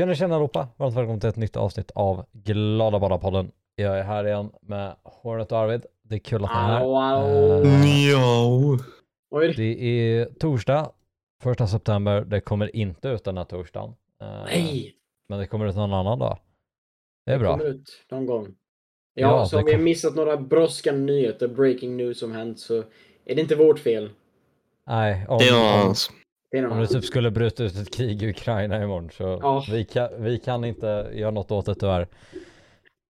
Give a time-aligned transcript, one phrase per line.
[0.00, 0.68] Tjena tjena allihopa!
[0.76, 3.50] Varmt välkommen till ett nytt avsnitt av Glada Badar-podden.
[3.76, 5.86] Jag är här igen med Hornet och Arvid.
[6.02, 6.80] Det är kul att ni är här.
[6.80, 6.96] Au,
[9.32, 9.44] au.
[9.44, 10.90] Eh, Det är torsdag,
[11.42, 12.20] första september.
[12.24, 13.94] Det kommer inte ut den här torsdagen.
[14.20, 14.94] Eh, nej.
[15.28, 16.38] Men det kommer ut någon annan dag.
[17.26, 17.58] Det är bra.
[17.58, 18.46] kommer ut någon gång.
[19.14, 22.32] Ja, Ja, så det om vi har kom- missat några brådskande nyheter, breaking news som
[22.32, 22.78] hänt så
[23.24, 24.10] är det inte vårt fel.
[24.86, 26.10] Nej, om, Det är någon om, annans.
[26.50, 29.38] Det är någon om det typ skulle bryta ut ett krig i Ukraina imorgon så
[29.42, 29.64] Ja.
[29.70, 32.02] vi, kan, vi kan inte göra något åt det tyvärr.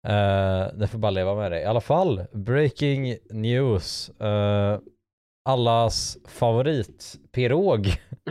[0.07, 1.61] Uh, det får bara leva med det.
[1.61, 4.09] I alla fall, breaking news.
[4.09, 4.79] Eh,
[5.49, 7.85] allas favoritpirog,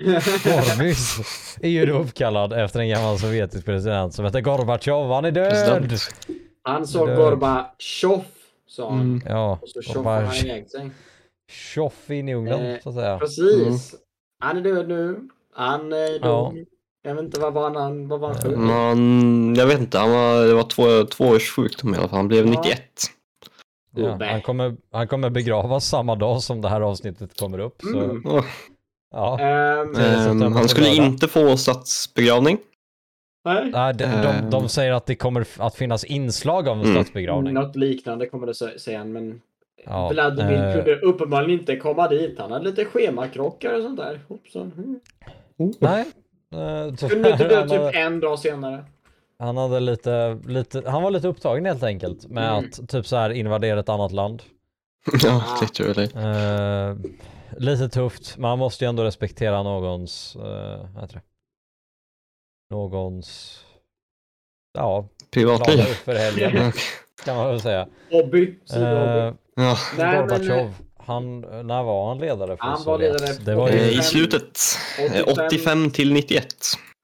[0.45, 1.19] Gorbis,
[1.63, 5.13] är ju då uppkallad efter en gammal sovjetisk president som heter Gorbatjov.
[5.13, 5.93] Han är död!
[6.63, 7.07] Han sa.
[7.07, 8.25] Gorbatjov,
[8.67, 9.01] sa han.
[9.01, 9.21] Mm.
[9.27, 10.91] Ja, Och så tjoffade han iväg sig.
[11.51, 13.19] tjoff in i ugnen Eh, så att säga.
[13.19, 13.95] Precis.
[14.41, 15.29] Han är död nu.
[15.55, 16.21] Han eh, dog.
[16.23, 16.53] Ja.
[17.03, 18.57] Jag vet inte vad var han, vad var han sjuk?
[18.57, 22.17] Man, jag vet inte, han var, det var två, två års sjukdom i alla fall.
[22.17, 22.51] Han blev Ja.
[22.63, 22.81] 91.
[23.97, 27.81] Ja, han, kommer, han kommer begravas samma dag som det här avsnittet kommer upp.
[27.83, 28.23] Så, Mm.
[29.13, 29.39] Ja.
[29.41, 31.07] Ehm, Ehm, på han skulle lördag.
[31.07, 32.59] inte få statsbegravning.
[33.45, 33.71] nej.
[33.73, 34.51] Nej, de, de, Ehm.
[34.51, 36.95] de säger att det kommer att finnas inslag av en Mm.
[36.95, 37.55] statsbegravning.
[37.55, 39.41] Något liknande kommer det sä- säga men
[39.87, 40.75] Ja, Vladimir eh.
[40.75, 42.39] kunde uppenbarligen inte komma dit.
[42.39, 44.21] Han hade lite schemakrockar och sånt där.
[44.29, 44.73] Hoppsan.
[45.59, 45.73] Mm.
[45.79, 46.01] Nej.
[46.53, 48.85] eh, Kunde inte dö han, hade, typ en dag senare.
[49.39, 52.65] han hade lite, lite, han var lite upptagen helt enkelt med Mm.
[52.65, 54.43] att typ så här invadera ett annat land.
[55.23, 56.09] ja, literally.
[56.27, 56.97] Eh,
[57.59, 60.43] lite tufft, men man måste ju ändå respektera någons, uh,
[60.95, 61.23] vad heter det?
[62.71, 63.61] Någons,
[64.79, 65.83] ja, Privatliv.
[65.83, 66.73] för helgen
[67.25, 67.89] kan man väl säga.
[68.11, 68.55] Hobby.
[68.65, 69.37] sidohobby.
[69.61, 69.77] Ja.
[69.97, 73.13] Gorbatjov, han, när var han ledare för Han var Sovjet?
[73.21, 74.59] ledare Det var ju, I slutet.
[75.15, 76.47] eh, 85 till 91.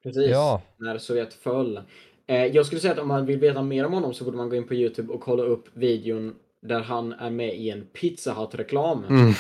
[0.02, 0.30] Precis.
[0.30, 1.80] ja, När Sovjet föll.
[2.28, 4.48] Eh, jag skulle säga att om man vill veta mer om honom så borde man
[4.48, 8.32] gå in på Youtube och kolla upp videon där han är med i en Pizza
[8.34, 9.04] Hut-reklam.
[9.08, 9.34] Mm.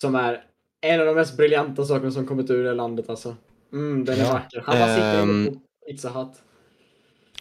[0.00, 0.42] Som är
[0.80, 3.36] en av de mest briljanta sakerna som kommit ur det landet alltså.
[3.72, 4.32] Mm, den är Ja.
[4.32, 4.62] vacker.
[4.66, 5.30] Han bara sitter Ehm.
[5.46, 5.60] inne på
[5.90, 6.28] Pizza Hut.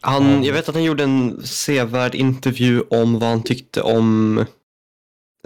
[0.02, 4.46] Han, jag vet att han gjorde en sevärd intervju om vad han tyckte om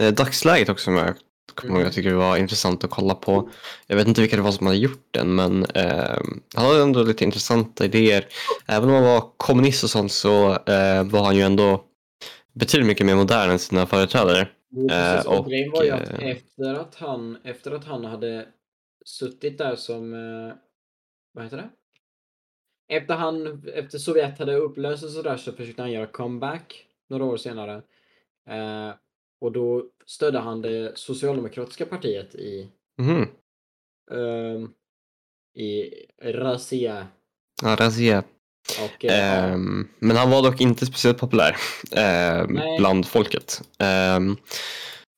[0.00, 0.84] dagsläget också.
[0.84, 1.14] Som jag,
[1.54, 1.86] kommer ihåg.
[1.86, 3.50] jag tycker det var intressant att kolla på.
[3.86, 6.18] Jag vet inte vilka det var som hade gjort den men eh,
[6.54, 8.26] han hade ändå lite intressanta idéer.
[8.66, 11.84] Även om han var kommunist och sånt så eh, var han ju ändå
[12.52, 14.48] betydligt mycket mer modern än sina företrädare.
[14.74, 15.26] Precis.
[15.26, 18.46] Eh, och och, grejen var ju att eh, efter att han, efter att han hade
[19.04, 20.54] suttit där som, eh,
[21.32, 21.70] vad heter det?
[22.96, 27.36] Efter han, efter Sovjet hade upplösts och sådär så försökte han göra comeback några år
[27.36, 27.82] senare.
[29.40, 32.68] Och då stödde han det socialdemokratiska partiet i,
[32.98, 33.28] Mhm.
[34.12, 34.70] ehm,
[35.58, 35.90] i
[36.22, 37.06] Razia.
[37.62, 38.24] Ja, Razia.
[38.84, 41.56] Och, eh, Ehm, men han var dock inte speciellt populär
[42.48, 42.78] Nej.
[42.78, 43.62] bland folket.
[43.78, 44.36] Ehm,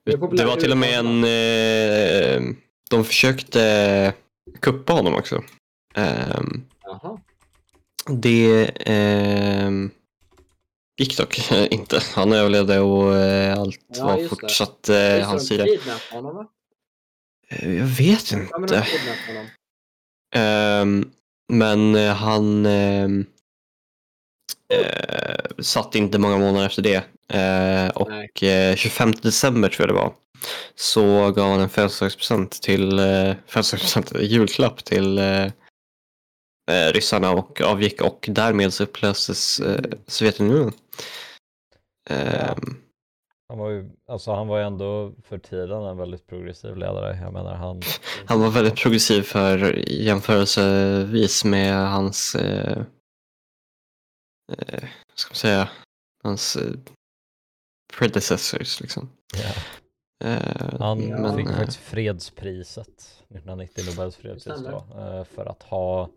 [0.04, 1.24] Det det var till och med en...
[1.24, 2.54] Eh,
[2.90, 4.14] de försökte
[4.60, 5.42] kuppa honom också.
[8.08, 8.70] Det
[11.02, 12.00] gick dock inte.
[12.14, 14.28] Han överlevde och eh, allt Ja, var det.
[14.28, 15.66] fortsatt eh, har hans sida.
[16.12, 16.46] honom va?
[17.48, 18.86] Eh, Jag vet inte.
[20.34, 21.10] Ehm,
[21.52, 23.26] men eh, han ehm,
[24.74, 27.04] eh, satt inte många månader efter det.
[27.38, 30.12] Eh, och eh, 25 december tror jag det var.
[30.74, 35.18] Så gav han en födelsedagspresent till, eh, födelsedagspresent, julklapp till
[36.72, 40.72] eh, ryssarna och avgick och därmed så upplöstes eh, Sovjetunionen.
[42.10, 42.76] Ehm,
[43.48, 47.18] han var ju, alltså han var ju ändå för tiden en väldigt progressiv ledare.
[47.22, 47.82] Jag menar han,
[48.26, 52.78] Han var väldigt progressiv för jämförelsevis med hans, eh,
[54.52, 54.84] eh,
[55.14, 55.68] ska man säga,
[56.22, 56.72] hans eh,
[57.98, 59.08] predecessors liksom.
[59.34, 59.52] ja,
[60.24, 61.36] Eh, han Ja.
[61.36, 66.08] fick eh, faktiskt fredspriset 1990, Nobels fredspris då, eh, för att ha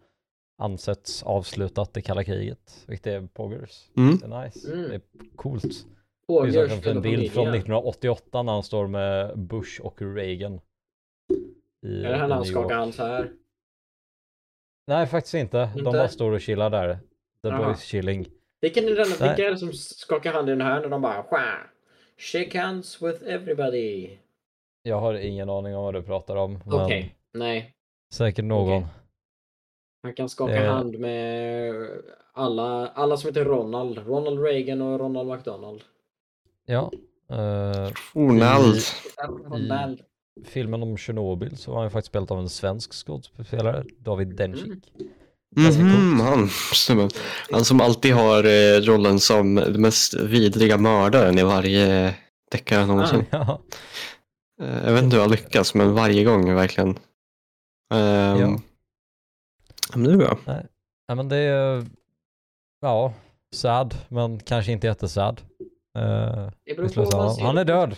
[0.57, 3.89] ansetts avslutat det kalla kriget, vilket är poggers.
[3.97, 4.17] Mm.
[4.17, 4.89] Det är nice, Mm.
[4.89, 5.01] det är
[5.35, 5.63] coolt.
[5.63, 7.61] Det Pågers finns en bild från familjen.
[7.61, 10.59] 1988 när han står med Bush och Reagan.
[11.85, 13.31] I, Är det här när han skakar hand så här?
[14.87, 15.57] Nej faktiskt inte.
[15.73, 15.91] De Inte?
[15.91, 16.93] bara står och chillar där.
[17.41, 17.65] The Jaha.
[17.67, 18.25] boys chilling.
[18.61, 21.23] Vilken är, den, vilka är det som skakar hand i den här när de bara!
[22.17, 24.17] Shake hands with everybody.
[24.83, 26.59] Jag har ingen aning om vad du pratar om.
[26.65, 27.73] Okej, nej.
[28.13, 28.77] säkert någon.
[28.83, 28.87] Okej.
[30.05, 30.71] Han kan skaka Eh.
[30.73, 31.73] hand med
[32.33, 33.97] alla, alla som heter Ronald.
[34.07, 35.81] Ronald Reagan och Ronald McDonald.
[36.65, 36.91] Ja.
[37.31, 38.81] eh, Ronald.
[39.49, 39.99] Ronald.
[40.45, 44.65] filmen om Tjernobyl så var han ju faktiskt spelat av en svensk skådespelare, David Dencik.
[44.65, 45.09] Mm.
[45.55, 46.29] Ganska Mhm, coolt.
[46.89, 47.09] han,
[47.51, 52.15] han som alltid har eh, rollen som den mest vidriga mördaren i varje
[52.51, 53.25] deckare någonsin.
[53.31, 53.59] Ja.
[54.61, 56.89] Eh, Jag vet inte hur han lyckas, men varje gång verkligen.
[56.89, 58.59] Um, Ja.
[59.93, 60.37] Men det är bra.
[61.07, 61.85] ja men det är,
[62.81, 63.13] ja,
[63.55, 65.41] sad, men kanske inte jättesad.
[65.97, 67.95] Uh, Det beror på vad man han, är död.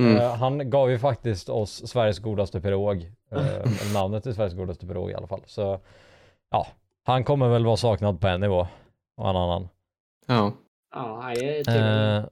[0.00, 0.16] Mm.
[0.16, 3.12] Eh, han gav ju faktiskt oss Sveriges godaste pirog.
[3.32, 5.42] Uh, namnet till Sveriges godaste pirog i alla fall.
[5.46, 5.80] Så
[6.50, 6.66] ja,
[7.04, 8.66] han kommer väl vara saknad på en nivå
[9.16, 9.68] och en annan.
[10.26, 10.52] Ja.
[10.94, 11.34] Ja.
[11.34, 12.24] Eh,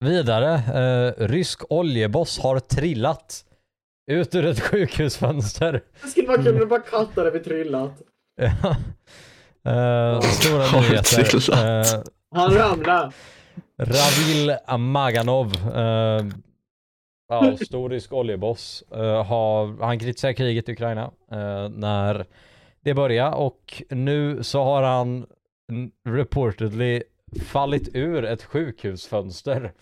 [0.00, 0.60] vidare,
[1.18, 3.44] rysk oljeboss har trillat
[4.06, 5.82] ut ur ett sjukhusfönster.
[6.02, 8.02] Det skulle vara kul om du bara kattade vid trillat.
[8.40, 8.76] Ja.
[9.70, 11.52] Eh, stora nyheter.
[11.52, 12.02] Eh,
[12.34, 13.12] Han ramlade.
[13.78, 16.26] Ravil Maganov, eh,
[17.28, 22.26] ja, stor rysk oljeboss, eh, har, han kritiserar kriget i Ukraina eh, när
[22.80, 25.26] det började och nu så har han
[26.08, 27.02] reportedly
[27.46, 29.72] fallit ur ett sjukhusfönster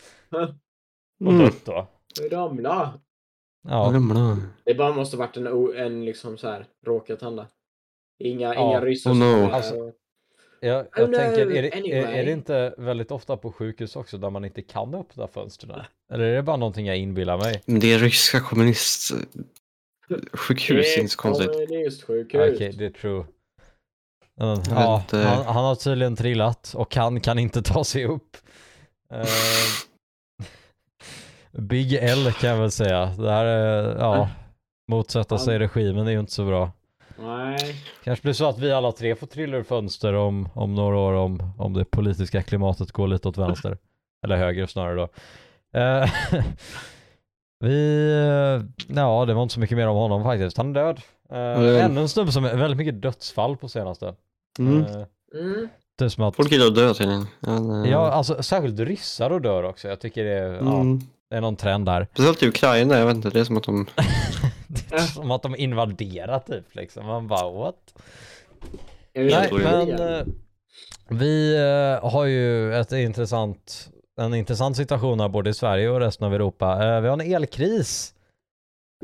[1.20, 1.38] och Mm.
[1.38, 1.86] dött då.
[2.30, 2.92] Ramla.
[3.68, 4.02] Ja.
[4.64, 7.46] Det bara måste varit en, en liksom så här råkat hända.
[8.18, 8.68] Inga, Ja.
[8.70, 9.24] inga ryssar Oh no.
[9.24, 9.92] är Alltså,
[10.60, 11.76] jag, Oh jag no, tänker, är det, är, är
[12.06, 12.24] anyway.
[12.24, 15.80] det inte väldigt ofta på sjukhus också där man inte kan öppna fönstren?
[16.12, 17.62] Eller är det bara någonting jag inbillar mig?
[17.66, 19.14] Men det är ryska kommunist...
[20.32, 21.52] Sjukhus, inte så konstigt.
[21.52, 22.54] Kommunistsjukhus.
[22.54, 23.24] Okej, det är true.
[24.36, 28.36] Jag ja, han, han har tydligen trillat och han kan inte ta sig upp.
[29.10, 29.26] Eh,
[31.58, 33.06] Big L kan jag väl säga.
[33.06, 34.28] Det här är, ja,
[34.88, 36.70] motsätta sig regimen är ju inte så bra.
[37.18, 37.58] Nej.
[38.04, 41.12] Kanske blir så att vi alla tre får trilla ur fönster om, om några år
[41.12, 43.78] om, om det politiska klimatet går lite åt vänster.
[44.24, 45.08] Eller höger snarare då.
[45.80, 46.10] Eh,
[47.60, 50.56] vi, eh, ja det var inte så mycket mer om honom faktiskt.
[50.56, 51.00] Han är död.
[51.32, 54.14] Uh, det- ännu en snubbe som är väldigt mycket dödsfall på senaste.
[54.58, 54.84] Mm.
[54.84, 55.02] Eh,
[55.40, 55.68] Mm.
[55.98, 57.26] det är som att, Folk gillar att dö tydligen.
[57.90, 59.88] Ja alltså särskilt ryssar och dör också.
[59.88, 61.00] Jag tycker det är, ja, Mm.
[61.34, 62.06] Det är någon trend där.
[62.12, 63.86] Speciellt i Ukraina, jag vet inte, det är som att de...
[64.68, 67.06] det är som att de invaderar typ liksom.
[67.06, 67.94] Man bara what?
[69.14, 70.24] Nej, men eh,
[71.08, 73.90] vi eh, har ju ett intressant,
[74.20, 76.72] en intressant situation här både i Sverige och resten av Europa.
[76.72, 78.14] Eh, vi har en elkris.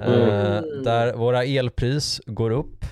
[0.03, 0.85] Mm.
[0.85, 2.85] Där våra elpris går upp.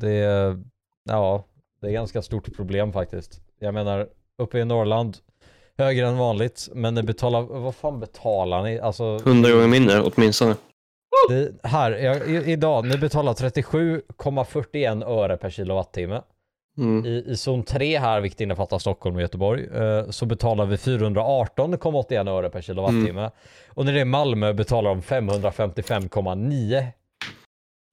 [0.00, 0.62] Det, är,
[1.04, 1.44] ja,
[1.80, 3.40] det är ganska stort problem faktiskt.
[3.58, 4.08] Jag menar,
[4.38, 5.16] uppe i Norrland,
[5.80, 8.80] högre än vanligt, men ni betalar, vad fan betalar ni?
[8.80, 10.56] Alltså, Hundra gånger mindre åtminstone.
[11.28, 16.22] det, här, jag, i, idag, ni betalar 37,41 öre per kilowattimme.
[16.78, 17.06] Mm.
[17.06, 22.30] I, I zon 3 här, vilket innefattar Stockholm och Göteborg, eh, så betalar vi 418,81
[22.30, 23.30] öre per kilowattimme.
[23.68, 26.86] Och när det är Malmö betalar de 555,9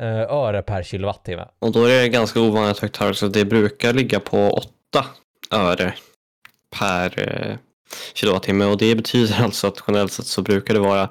[0.01, 1.47] eh, öre per kilowattimme.
[1.59, 5.05] Och då är det ganska ovanligt högt här, så det brukar ligga på 8
[5.51, 5.93] öre
[6.79, 7.57] per eh,
[8.13, 8.65] kilowattimme.
[8.65, 11.09] Och det betyder alltså att generellt sett så brukar det vara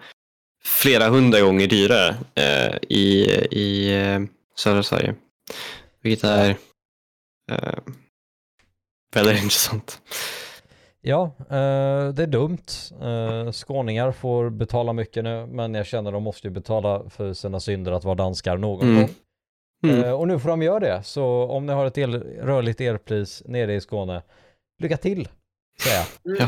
[0.64, 4.20] flera hundra gånger dyrare eh, i, i eh,
[4.56, 5.14] södra Sverige.
[6.02, 6.50] Vilket är
[7.52, 7.78] eh,
[9.14, 10.00] väldigt intressant.
[11.00, 12.66] Ja, eh, det är dumt.
[13.02, 17.60] Eh, skåningar får betala mycket nu, men jag känner de måste ju betala för sina
[17.60, 19.00] synder att vara danskar någon Mm.
[19.00, 19.10] gång.
[19.84, 20.04] Mm.
[20.04, 21.02] Eh, och nu får de göra det.
[21.02, 24.22] Så om ni har ett el, rörligt elpris nere i Skåne,
[24.82, 25.28] lycka till,
[25.82, 26.36] säger jag.
[26.38, 26.44] Ja.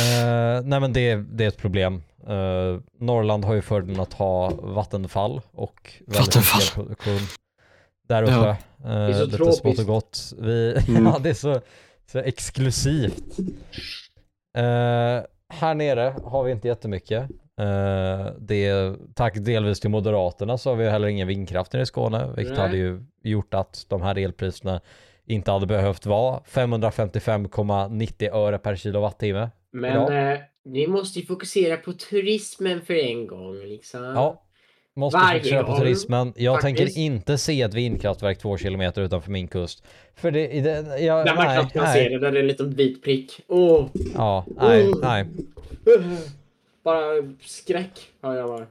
[0.00, 2.02] Eh, nej men det, det är ett problem.
[2.28, 6.60] Eh, Norrland har ju fördelen att ha vattenfall och Vattenfall.
[6.62, 7.18] elproduktion
[8.08, 8.32] där uppe.
[8.32, 8.56] Ja.
[8.84, 10.32] Eh, är så lite smått och gott.
[10.38, 11.06] Vi, Mm.
[11.06, 11.60] ja, det är så,
[12.12, 13.38] så exklusivt.
[14.58, 17.30] Eh, här nere har vi inte jättemycket.
[17.60, 21.86] Uh, det är, tack delvis till Moderaterna så har vi heller ingen vindkraft nere i
[21.86, 22.62] Skåne, vilket Nej.
[22.66, 24.80] hade ju gjort att de här elpriserna
[25.26, 29.50] inte hade behövt vara 555,90 öre per kilowattimme.
[29.72, 34.02] Men eh, ni måste ju fokusera på turismen för en gång liksom.
[34.04, 34.42] Ja,
[34.96, 36.32] måste Varje fokusera på turismen.
[36.36, 36.76] Jag faktiskt.
[36.86, 39.84] tänker inte se ett vindkraftverk två kilometer utanför min kust.
[40.14, 42.46] För det, det jag, Där man nej, knappt kan se det, där det är en
[42.48, 43.40] liten vit prick.
[43.48, 43.86] Åh!
[44.14, 44.98] Ja, nej, Oh.
[45.02, 45.26] nej.
[46.84, 47.04] Bara
[47.40, 48.66] skräck har jag bara.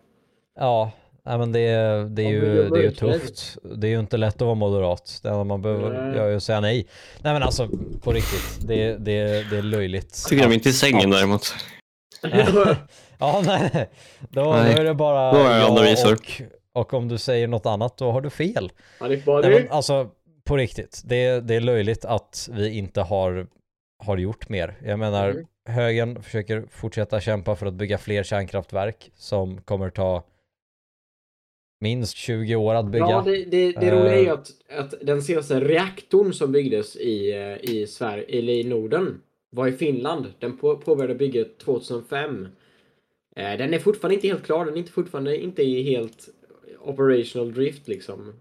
[0.55, 0.91] Ja,
[1.25, 3.57] nej men det, är- det är ju, det är ju tufft.
[3.75, 5.19] Det är ju inte lätt att vara moderat.
[5.23, 6.15] Det enda man behöver Nej.
[6.17, 6.87] göra är att säga nej.
[7.21, 7.69] Nej men alltså,
[8.01, 8.67] på riktigt.
[8.67, 10.25] Det, det, det är löjligt.
[10.29, 11.53] Tycker de inte i sängen däremot.
[13.19, 13.89] Ja, nej, nej.
[14.29, 14.73] Då, då Nej.
[14.73, 16.13] är det bara Då är jag andra visor.
[16.13, 16.41] och,
[16.73, 18.71] och om du säger något annat då har du fel.
[19.01, 20.09] Nej, men alltså,
[20.43, 21.01] på riktigt.
[21.05, 23.47] Det, det är löjligt att vi inte har,
[24.03, 24.75] har gjort mer.
[24.83, 25.45] Jag menar, Mm.
[25.69, 30.23] högern försöker fortsätta kämpa för att bygga fler kärnkraftverk som kommer ta
[31.79, 33.05] minst 20 år att bygga.
[33.09, 33.93] Ja, det, det, det Eh.
[33.99, 38.53] roliga är ju att, att den senaste reaktorn som byggdes i, eh, i Sverige, eller
[38.53, 40.33] i Norden, var i Finland.
[40.39, 42.47] Den på, påbörjade bygget 2005.
[43.35, 44.65] Eh, Den är fortfarande inte helt klar.
[44.65, 46.29] Den är inte fortfarande inte i helt
[46.81, 48.33] operational drift liksom.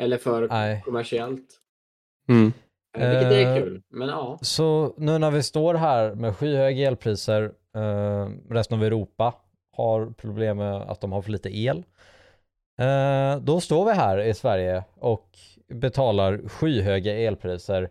[0.00, 0.82] Eller för Nej.
[0.84, 1.60] kommersiellt.
[2.28, 2.52] Mm.
[2.98, 3.62] Eh, Vilket är Eh.
[3.62, 3.82] kul.
[3.90, 4.38] Men ja.
[4.42, 7.42] Så nu när vi står här med skyhöga elpriser,
[7.76, 9.34] eh, resten av Europa
[9.76, 11.84] har problem med att de har för lite el.
[12.80, 15.28] Eh, då står vi här i Sverige och
[15.68, 17.90] betalar skyhöga elpriser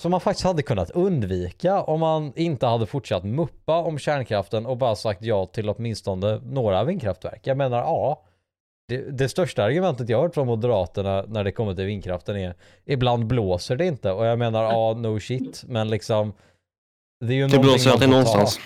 [0.00, 4.76] som man faktiskt hade kunnat undvika om man inte hade fortsatt muppa om kärnkraften och
[4.76, 7.46] bara sagt ja till åtminstone några vindkraftverk.
[7.46, 8.22] Jag menar ja,
[8.88, 12.54] det, det största argumentet jag har hört från Moderaterna när det kommer till vindkraften är
[12.84, 16.32] ibland blåser det inte och jag menar ja, no shit, men liksom
[17.20, 18.60] det är ju Det blåser alltid någonstans.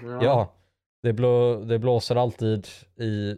[0.00, 0.24] Ta.
[0.24, 0.52] Ja,
[1.02, 2.66] det, blå, det blåser alltid
[2.96, 3.36] i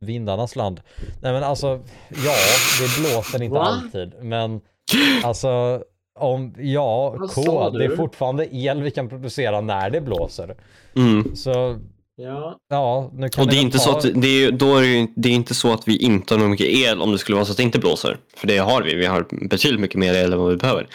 [0.00, 0.80] vindarnas land.
[1.22, 1.66] Nej men alltså,
[2.08, 2.34] ja,
[2.80, 3.64] det blåser inte Va?
[3.64, 4.60] alltid, men
[5.24, 5.82] alltså
[6.18, 10.56] om, ja, K, det är fortfarande el vi kan producera när det blåser.
[10.96, 11.36] Mm.
[11.36, 11.78] Så
[12.22, 12.58] Ja.
[12.70, 13.84] ja, nu kan Och det är inte ta...
[13.84, 16.48] så att, det är, då är det, det är inte så att vi inte har
[16.48, 18.16] mycket el om det skulle vara så att det inte blåser.
[18.36, 20.88] För det har vi, vi har betydligt mycket mer el än vad vi behöver.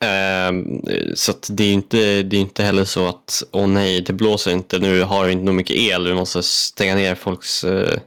[0.00, 0.82] Ehm,
[1.14, 4.50] så att det är inte, det är inte heller så att, åh nej, det blåser
[4.52, 7.98] inte, nu har vi inte nog mycket el, vi måste stänga ner folks eh,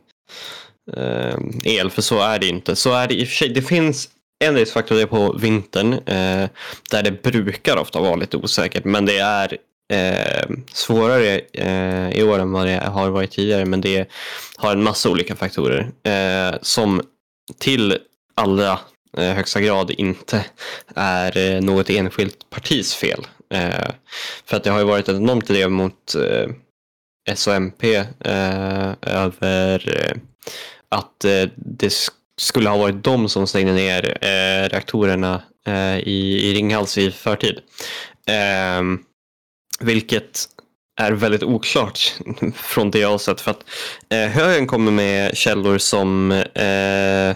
[0.97, 2.75] eh, el, för så är det inte.
[2.75, 4.09] Så är det i och för sig, det finns
[4.43, 6.49] en riskfaktor det är på vintern, eh,
[6.91, 9.57] där det brukar ofta vara lite osäkert, men det är
[9.93, 14.09] eh, svårare eh, i år än vad det har varit tidigare, men det
[14.57, 17.01] har en massa olika faktorer eh, som
[17.59, 17.97] till
[18.35, 18.79] allra
[19.17, 20.45] eh, högsta grad inte
[20.95, 23.27] är eh, något enskilt partis fel.
[23.53, 23.89] Eh,
[24.45, 26.49] för att det har ju varit ett enormt drev mot eh,
[27.29, 30.17] S och MP eh, över eh,
[30.89, 31.93] att eh, det
[32.37, 37.59] skulle ha varit de som stängde ner eh, reaktorerna eh, i, i Ringhals i förtid.
[38.27, 38.99] Ehm,
[39.79, 40.45] vilket
[40.99, 42.13] är väldigt oklart
[42.55, 43.41] från det jag har sett.
[43.41, 43.63] För att
[44.09, 47.35] eh, högern kommer med källor som eh,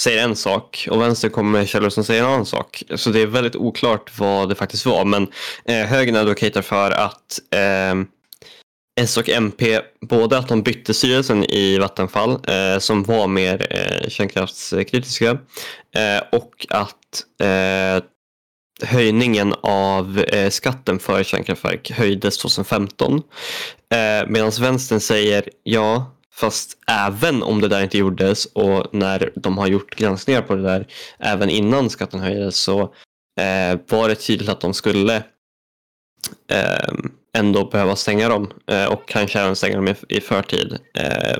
[0.00, 2.82] säger en sak och vänstern kommer med källor som säger en annan sak.
[2.94, 5.04] Så det är väldigt oklart vad det faktiskt var.
[5.04, 5.28] Men
[5.64, 7.94] eh, högern advokatar för att eh,
[9.00, 14.08] S och MP, både att de bytte styrelsen i Vattenfall eh, som var mer eh,
[14.08, 15.30] kärnkraftskritiska
[15.94, 18.04] eh, och att eh,
[18.88, 23.22] höjningen av eh, skatten för kärnkraftverk höjdes 2015.
[23.92, 29.58] Eh, Medan vänstern säger ja, fast även om det där inte gjordes och när de
[29.58, 30.86] har gjort granskningar på det där
[31.18, 32.80] även innan skatten höjdes så
[33.40, 35.16] eh, var det tydligt att de skulle
[36.52, 36.94] eh,
[37.38, 40.78] ändå behöva stänga dem eh, och kanske även stänga dem i, i förtid.
[40.98, 41.38] Eh,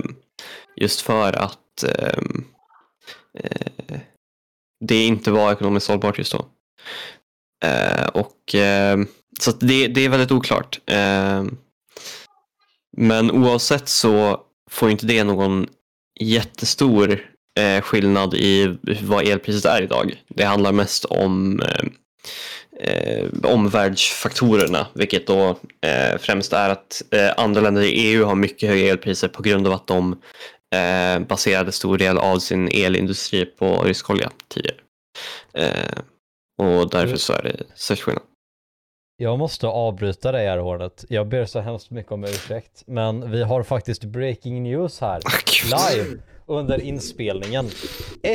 [0.77, 2.23] just för att eh,
[3.39, 3.99] eh,
[4.85, 6.47] det inte var ekonomiskt hållbart just då.
[7.65, 8.99] Eh, och, eh,
[9.41, 10.81] så att det, det är väldigt oklart.
[10.87, 11.45] Eh,
[12.97, 15.67] men oavsett så får inte det någon
[16.21, 17.21] jättestor
[17.59, 20.23] eh, skillnad i vad elpriset är idag.
[20.29, 21.85] Det handlar mest om eh,
[22.81, 25.49] eh, omvärldsfaktorerna, vilket då
[25.87, 29.67] eh, främst är att eh, andra länder i EU har mycket höga elpriser på grund
[29.67, 30.13] av att de
[30.75, 34.77] eh, baserade stor del av sin elindustri på rysk olja tidigare.
[35.55, 35.99] Eh,
[36.59, 38.25] och därför så är det störst skillnad.
[39.17, 41.05] Jag måste avbryta dig här Hornet.
[41.09, 42.83] Jag ber så hemskt mycket om ursäkt.
[42.87, 45.21] Men vi har faktiskt breaking news här.
[45.73, 45.91] Ah.
[45.91, 46.19] Live
[46.51, 47.69] under inspelningen.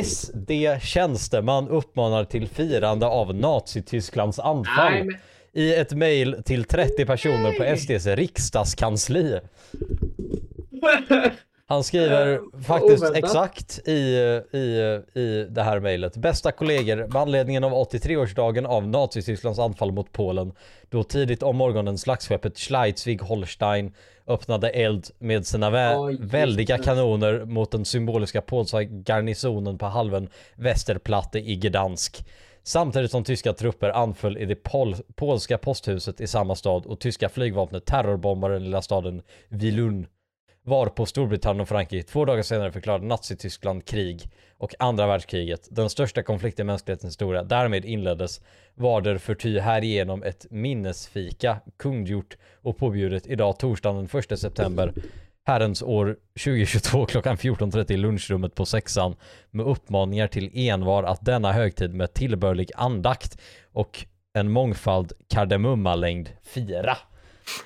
[0.04, 4.92] SD-tjänsteman uppmanar till firande av Nazitysklands anfall.
[4.92, 5.16] Nej, men...
[5.52, 9.40] I ett mejl till 30 personer på SDs riksdagskansli.
[11.68, 13.24] Han skriver faktiskt oväntat.
[13.24, 13.92] exakt i,
[14.52, 16.16] i, i det här mejlet.
[16.16, 20.52] Bästa kollegor, med anledningen av 83-årsdagen av Nazitysklands anfall mot Polen,
[20.90, 23.92] då tidigt om morgonen slagsskeppet Schleswig-Holstein
[24.26, 30.28] öppnade eld med sina vä- Oj, väldiga kanoner mot den symboliska polska garnisonen på halvön
[30.54, 32.24] Westerplatte i Gdansk.
[32.62, 37.28] Samtidigt som tyska trupper anföll i det pol- polska posthuset i samma stad och tyska
[37.28, 40.06] flygvapnet terrorbombade den lilla staden Vilun
[40.66, 42.08] varpå Storbritannien och Frankrike.
[42.08, 47.42] Två dagar senare förklarade Nazityskland krig och andra världskriget, den största konflikten i mänsklighetens historia,
[47.42, 48.40] därmed inleddes
[48.74, 54.92] Varder förty härigenom ett minnesfika kungjort och påbjudet idag torsdagen den 1 september
[55.44, 59.16] Herrens år 2022 klockan 14.30 i lunchrummet på sexan
[59.50, 63.38] med uppmaningar till envar att denna högtid med tillbörlig andakt
[63.72, 66.96] och en mångfald kardemummalängd fira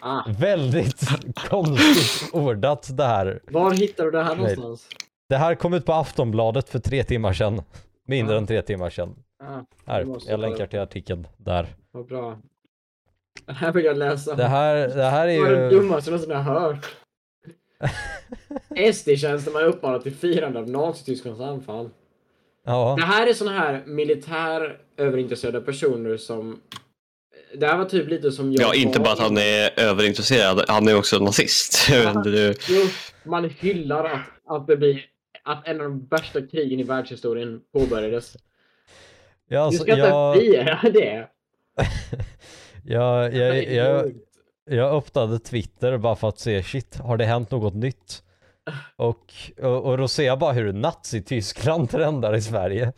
[0.01, 1.01] ah, Väldigt
[1.49, 3.41] konstigt ordat det här.
[3.51, 4.57] var hittar du det här Nej.
[4.57, 4.89] någonstans?
[5.29, 7.63] Det här kom ut på Aftonbladet för tre timmar sedan.
[8.07, 8.39] Mindre Ja.
[8.41, 9.15] än tre timmar sedan.
[9.43, 11.67] Ah, Här, jag länkar till artikeln där.
[11.91, 12.39] vad bra.
[13.47, 14.35] Det här vill jag läsa.
[14.35, 15.71] Det här, det här är Det var det ju...
[15.71, 16.97] dummaste jag någonsin har hört.
[18.93, 21.91] SD-tjänstemän uppmanar till firande av Nazitysklands anfall.
[22.65, 26.61] Ja, Det här är såna här militär överintresserade personer som...
[27.54, 30.88] Det här var typ lite som jag Ja, inte bara att han är överintresserad, han
[30.88, 31.88] är också nazist.
[31.90, 32.54] Jag inte, du...
[32.69, 32.83] Jo,
[33.25, 34.21] man hyllar att,
[34.57, 35.04] att det blir...
[35.45, 38.37] Att en av de värsta krigen i världshistorien påbörjades.
[39.49, 41.28] ja Du alltså, ska inte jag, fira det.
[42.85, 44.23] jag, Det jag, jag, lugnt.
[44.71, 48.23] jag öppnade Twitter bara för att se shit, har det hänt något nytt?
[48.97, 52.92] Och, och, och då ser jag bara hur Nazityskland trendar i Sverige.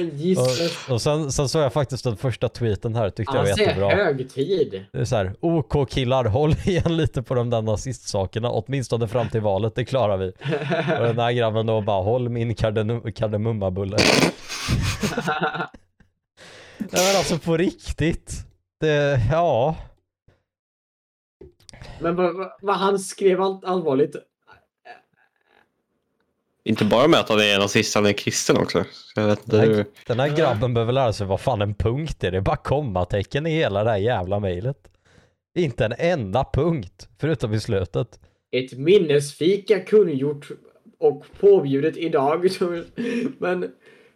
[0.00, 0.88] Gissles.
[0.88, 3.58] Och, och sen, sen såg jag faktiskt den första tweeten här, tyckte jag Han var
[3.58, 3.90] jättebra.
[3.90, 4.84] högtid.
[4.92, 9.28] Det är så här, OK killar, håll igen lite på de där nazistsakerna, åtminstone fram
[9.28, 10.28] till valet, det klarar vi.
[11.00, 13.96] Och den här grabben då bara, håll min kardemummabulle.
[16.78, 18.46] Nej men alltså på riktigt.
[18.80, 19.76] Det, ja.
[22.00, 24.16] Men vad, vad han skrev allt allvarligt.
[26.64, 28.84] Inte bara med att han är nazist, han är kristen också.
[28.92, 29.68] Så jag vet inte, Nej.
[29.68, 29.84] du...
[30.06, 32.30] Den här grabben behöver lära sig vad fan en punkt är.
[32.30, 34.76] Det är bara kommatecken i hela det här jävla mejlet.
[35.58, 38.18] Inte en enda punkt, förutom i slutet.
[38.52, 40.48] Ett minnesfika kungjort
[40.98, 42.48] och påbjudet idag.
[43.38, 43.70] Men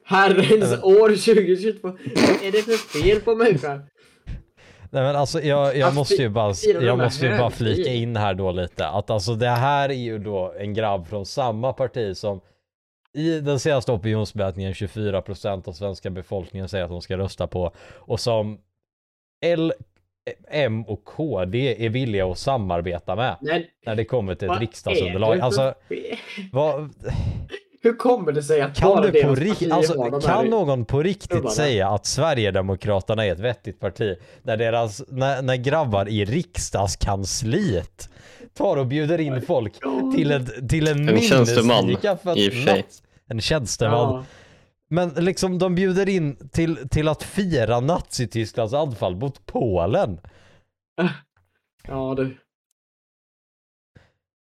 [0.05, 1.88] herrens år 2022.
[1.88, 3.83] Vad är det för fel på människan?
[4.90, 8.35] Nej men alltså jag, jag måste ju bara, jag måste ju bara flika in här
[8.35, 8.88] då lite.
[8.88, 12.40] Att alltså det här är ju då en grabb från samma parti som
[13.12, 18.21] i den senaste opinionsmätningen 24% av svenska befolkningen säger att de ska rösta på och
[18.21, 18.59] som
[19.45, 19.73] L,
[20.49, 25.40] M och KD är villiga att samarbeta med Nej, när det kommer till ett riksdagsunderlag.
[25.40, 25.75] Alltså,
[26.52, 26.90] vad,
[27.88, 30.45] Hur kommer det sig att kan bara du på parti alltså, kan här...
[30.45, 31.50] någon på riktigt klubbarna?
[31.50, 38.11] säga att Sverigedemokraterna är ett vettigt parti när deras, när, när grabbar i riksdagskansliet
[38.55, 39.74] tar och bjuder in folk
[40.16, 41.18] till, ett, till en, En
[42.16, 42.77] för att och för sig.
[42.83, 44.14] natt- En tjänsteman.
[44.14, 44.24] Ja.
[44.90, 50.20] Men liksom de bjuder in till, till att fira Nazitysklands anfall mot Polen.
[51.88, 52.37] ja, du.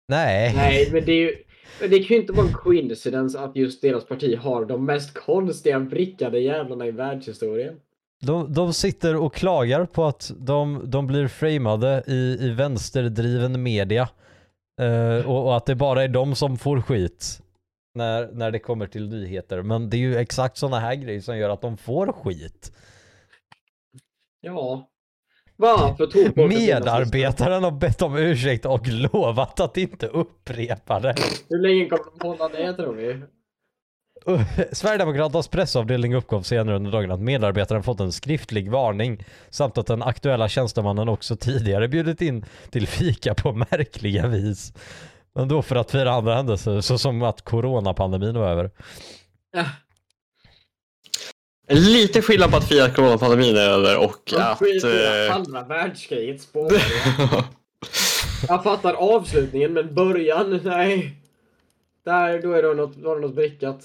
[0.09, 0.53] Nej.
[0.57, 1.37] Nej, men det är ju...
[1.79, 5.81] Det kan ju inte vara en coincidence att just deras parti har de mest konstiga
[5.81, 7.81] brickade jävlarna i världshistorien.
[8.23, 14.09] De, de sitter och klagar på att de, de blir framade i, i vänsterdriven media.
[14.81, 17.41] Eh, och, och att det bara är de som får skit
[17.95, 19.63] när, när det kommer till nyheter.
[19.63, 22.73] Men det är ju exakt sådana här grejer som gör att de får skit.
[24.41, 24.90] Ja.
[25.61, 26.53] Varför tog folk?
[26.53, 31.15] Medarbetaren har bett om ursäkt och lovat att inte upprepa det.
[31.49, 33.21] Hur länge kommer de hålla det tror vi?
[34.73, 40.03] Sverigedemokraternas pressavdelning uppgav senare under dagen att medarbetaren fått en skriftlig varning samt att den
[40.03, 44.73] aktuella tjänstemannen också tidigare bjudit in till fika på märkliga vis.
[45.35, 48.71] Men då för att fira andra händelser såsom att coronapandemin var över.
[49.53, 49.65] Ja,
[51.71, 54.63] Lite skillnad på att fira att coronapandemin är över och de att...
[54.63, 56.73] eh, andra världskriget spår.
[58.49, 61.17] Jag fattar avslutningen, men början, nej.
[62.05, 63.85] Där, då är det något, då är det något brickat.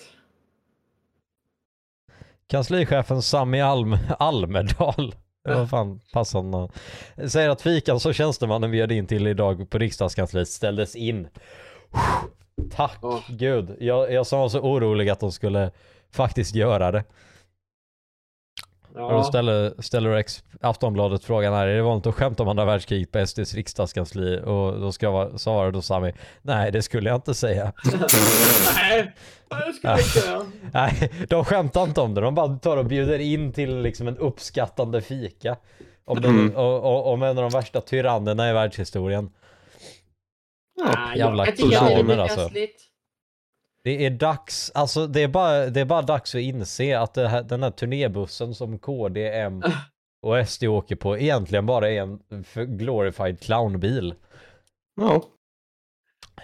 [2.47, 6.69] Kanslichefen Sami Alm Almerdal det var fan passande.
[7.27, 11.27] Säger att fikan som tjänstemannen bjöd in till idag på riksdagskansliet ställdes in.
[12.75, 13.23] Tack Ja.
[13.27, 13.75] gud.
[13.79, 15.71] Jag, jag som var så orolig att de skulle
[16.11, 17.03] faktiskt göra det.
[18.95, 22.49] Och då Ja, ställer, ställer Ex- Aftonbladet frågan här, är det vanligt att skämta om
[22.49, 24.39] andra världskriget på SDs riksdagskansli?
[24.45, 27.73] Och då ska jag svara då Sami, nej det skulle jag inte säga.
[28.75, 29.13] nej.
[29.49, 30.45] Det skulle jag inte göra.
[30.73, 34.17] Nej, de skämtar inte om det, de bara tar och bjuder in till liksom en
[34.17, 35.55] uppskattande fika.
[36.05, 36.55] Om, den, Mm.
[36.55, 39.29] och, och, om en av de värsta tyrannerna i världshistorien.
[40.77, 42.39] Nej, jävla jag tycker att det är lite clowner alltså.
[42.39, 42.81] festligt.
[43.85, 47.27] Det är dags, alltså det är bara, det är bara dags att inse att det
[47.27, 49.63] här, den här turnébussen som KD, M
[50.21, 52.19] och SD åker på egentligen bara är en
[52.77, 54.15] glorified clownbil.
[54.95, 55.23] Ja.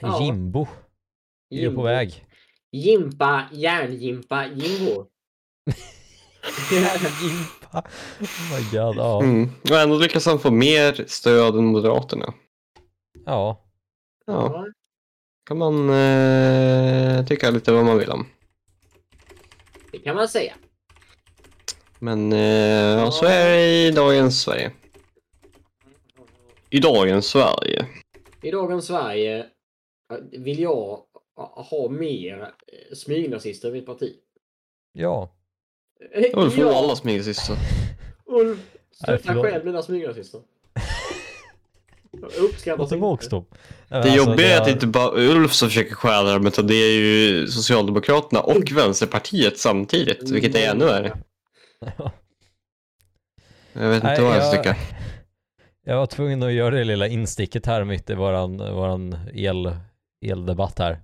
[0.01, 0.23] Ja.
[0.23, 1.81] Jimbo är på Jimbo.
[1.81, 2.25] väg.
[2.71, 5.05] Jimpa, järngimpa, Jimbo.
[7.21, 7.83] Jimpa.
[8.19, 9.23] Oh my god, ja.
[9.23, 9.49] Mm.
[9.69, 12.33] Och ändå lyckas han få mer stöd än Moderaterna.
[13.25, 13.65] Ja.
[14.25, 14.65] Ja,
[15.43, 18.25] kan man eh, tycka lite vad man vill om.
[19.91, 20.53] det kan man säga.
[21.99, 22.39] Men eh,
[22.99, 24.71] ja, så är det i dagens Sverige.
[26.69, 27.85] I dagens Sverige.
[28.41, 29.45] I dagens Sverige
[30.31, 31.03] vill jag
[31.69, 34.13] ha mer eh, smygnazister i mitt parti.
[34.93, 35.29] Ja.
[36.11, 37.53] Eh, Då får ja, alla smygsista.
[38.25, 38.59] Ulf,
[38.91, 40.41] stötta själv mina smygnazister.
[42.89, 43.35] Tillbaks inte.
[43.35, 43.45] dem.
[43.89, 46.73] Det jobbiga är att det inte bara är Ulf som försöker stjäla dem, utan det
[46.75, 51.17] är ju Socialdemokraterna och Vänsterpartiet samtidigt, vilket är ännu värre.
[53.73, 54.75] Jag vet inte Nej, vad jag ska jag- tycka.
[55.85, 59.75] Jag var tvungen att göra det lilla insticket här mitt i våran, våran el,
[60.25, 60.99] eldebatt här.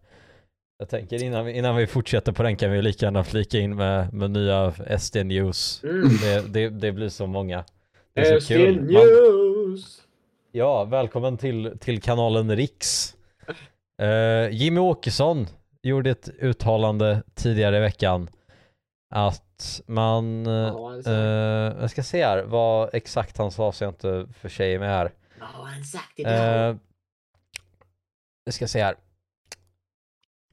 [0.79, 3.75] Jag tänker innan vi, innan vi fortsätter på den kan vi lika gärna flika in
[3.75, 5.81] med, med nya SD News.
[5.83, 6.09] Mm.
[6.21, 7.63] Det, det, det blir så många.
[8.15, 8.75] Det är så SD kul.
[8.81, 10.01] Man, News!
[10.51, 13.15] Ja, välkommen till, till kanalen Riks.
[14.01, 15.47] Eh, Jimmy Åkesson
[15.83, 18.29] gjorde ett uttalande tidigare i veckan
[19.15, 21.81] att man, Ja, sagt.
[21.81, 25.11] jag ska se här vad exakt han sa så jag inte försäger mig här.
[25.39, 26.69] Han sagt där.
[26.69, 26.75] Eh,
[28.43, 28.95] jag ska se här.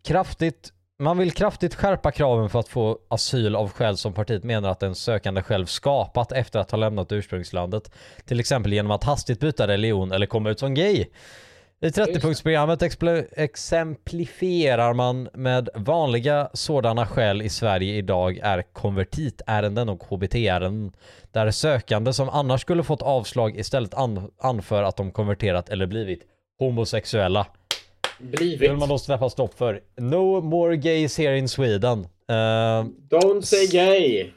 [0.03, 4.71] Kraftigt, man vill kraftigt skärpa kraven för att få asyl av skäl som partiet menar
[4.71, 7.91] att den sökande själv skapat efter att ha lämnat ursprungslandet.
[8.25, 11.07] Till exempel genom att hastigt byta religion eller komma ut som gay.
[11.81, 20.05] I 30-punktsprogrammet expl- exemplifierar man med vanliga sådana skäl i Sverige idag är konvertitärenden och
[20.05, 20.93] HBT-ärenden
[21.33, 26.23] där sökande som annars skulle fått avslag istället an- anför att de konverterat eller blivit
[26.59, 27.47] homosexuella.
[28.19, 28.61] Blivit.
[28.61, 29.81] Det vill man då släppa stopp för.
[29.97, 32.01] No more gays here in Sweden.
[32.29, 32.35] Eh,
[33.11, 34.31] Don't say gay!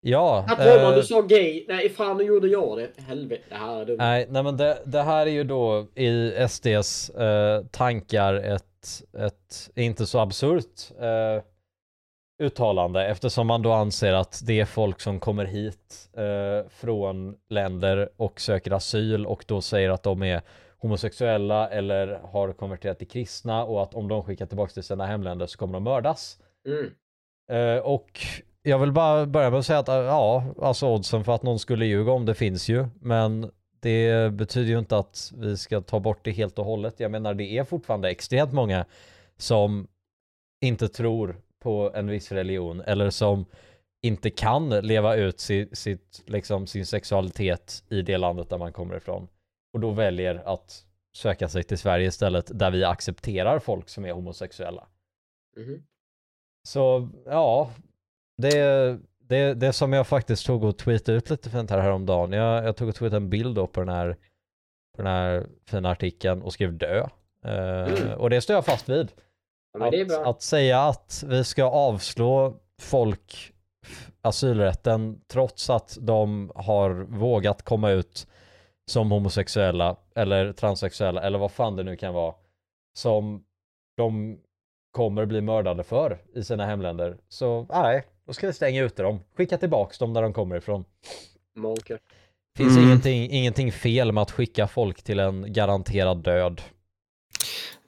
[0.00, 0.44] ja.
[0.48, 1.64] Herr talman, eh, du sa gay.
[1.68, 2.90] Nej, fan nu gjorde jag det.
[3.02, 3.96] Helvete, det här är dumt.
[3.98, 9.70] Nej, nej men det, det här är ju då i SDs eh, tankar ett, ett
[9.74, 11.42] inte så absurt eh,
[12.42, 18.08] uttalande eftersom man då anser att det är folk som kommer hit eh, från länder
[18.16, 20.42] och söker asyl och då säger att de är
[20.84, 25.46] homosexuella eller har konverterat till kristna och att om de skickar tillbaka till sina hemländer
[25.46, 26.38] så kommer de mördas.
[26.66, 26.90] Mm.
[27.50, 28.20] Eh, och
[28.62, 31.58] jag vill bara börja med att säga att eh, ja, alltså oddsen för att någon
[31.58, 36.00] skulle ljuga om det finns ju, men det betyder ju inte att vi ska ta
[36.00, 37.00] bort det helt och hållet.
[37.00, 38.84] Jag menar, det är fortfarande extremt många
[39.36, 39.86] som
[40.64, 43.44] inte tror på en viss religion eller som
[44.02, 48.96] inte kan leva ut si, sitt, liksom, sin sexualitet i det landet där man kommer
[48.96, 49.28] ifrån
[49.74, 50.84] och då väljer att
[51.16, 54.86] söka sig till Sverige istället där vi accepterar folk som är homosexuella.
[55.56, 55.82] Mhm.
[56.68, 57.70] Så ja,
[58.36, 62.32] det, det, det som jag faktiskt tog och tweetade ut lite fint här häromdagen.
[62.32, 64.16] Jag, jag tog och tweetade en bild då på den här,
[64.96, 67.06] på den här fina artikeln och skrev dö.
[67.44, 68.18] Eh, Mm.
[68.18, 69.12] Och det står jag fast vid.
[69.78, 73.52] Ja, Att, att säga att vi ska avslå folk
[74.22, 78.26] asylrätten trots att de har vågat komma ut
[78.90, 82.34] som homosexuella eller transsexuella eller vad fan det nu kan vara
[82.98, 83.42] som
[83.96, 84.38] de
[84.92, 87.16] kommer bli mördade för i sina hemländer.
[87.28, 89.20] Så nej, då ska vi stänga ute dem.
[89.36, 90.84] Skicka tillbaks dem där de kommer ifrån.
[91.56, 91.98] Monker.
[92.56, 92.84] Finns Mm.
[92.88, 96.62] ingenting, ingenting fel med att skicka folk till en garanterad död.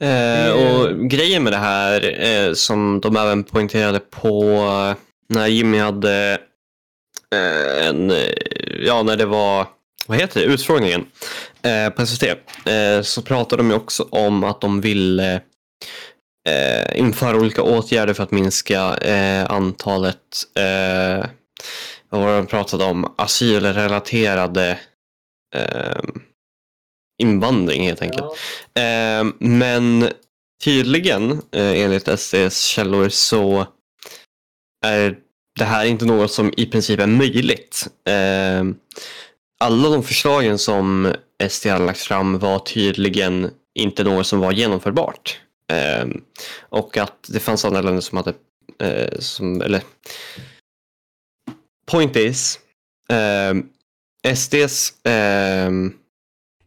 [0.00, 4.94] Eh, och grejen med det här eh, som de även poängterade på eh,
[5.28, 6.38] när Jimmy hade
[7.34, 8.16] eh, en, eh,
[8.80, 9.66] ja när det var,
[10.06, 11.06] vad heter det, utfrågningen
[11.62, 15.40] eh, på SVT eh, så pratade de ju också om att de ville
[16.48, 20.16] eh, införa olika åtgärder för att minska eh, antalet,
[20.58, 21.26] eh,
[22.08, 24.78] vad var det de pratade om, asylrelaterade
[25.54, 26.02] eh,
[27.22, 28.24] invandring helt enkelt.
[28.74, 29.24] Ja.
[29.38, 30.08] Men
[30.64, 33.66] tydligen, enligt SDs källor, så
[34.86, 35.16] är
[35.58, 37.86] det här inte något som i princip är möjligt.
[39.60, 41.14] Alla de förslagen som
[41.48, 45.40] SD hade lagt fram var tydligen inte något som var genomförbart.
[45.72, 46.06] Eh,
[46.60, 48.34] och att det fanns andra länder som hade,
[48.78, 49.82] eh, som, eller
[51.86, 52.60] point is,
[53.08, 53.54] eh,
[54.34, 55.70] SDs eh,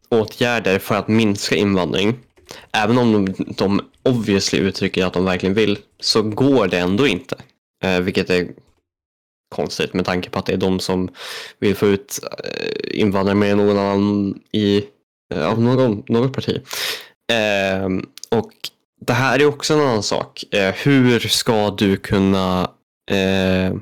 [0.10, 2.20] åtgärder för att minska invandring,
[2.72, 7.36] även om de, de obviously uttrycker att de verkligen vill, så går det ändå inte.
[7.84, 8.48] Eh, vilket är
[9.50, 11.10] konstigt med tanke på att det är de som
[11.60, 14.86] vill få ut eh, invandrare mer än någon annan i
[15.34, 16.62] eh, av någon, något parti.
[17.32, 17.88] Eh,
[18.40, 18.52] och
[19.02, 20.44] det här är också en annan sak.
[20.52, 22.72] Eh, hur ska du kunna
[23.12, 23.76] eh,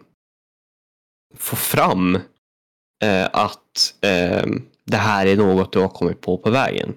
[1.38, 2.16] få fram
[3.04, 4.46] eh, att eh,
[4.86, 6.94] det här är något du har kommit på på vägen.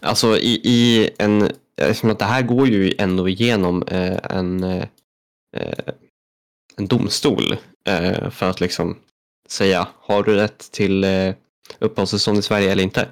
[0.00, 4.84] Alltså i, i en, eftersom att det här går ju ändå igenom eh, en, eh,
[5.56, 5.92] eh
[6.78, 8.98] en domstol eh, för att liksom
[9.48, 11.34] säga har du rätt till eh,
[11.78, 13.08] uppehållstillstånd i Sverige eller inte.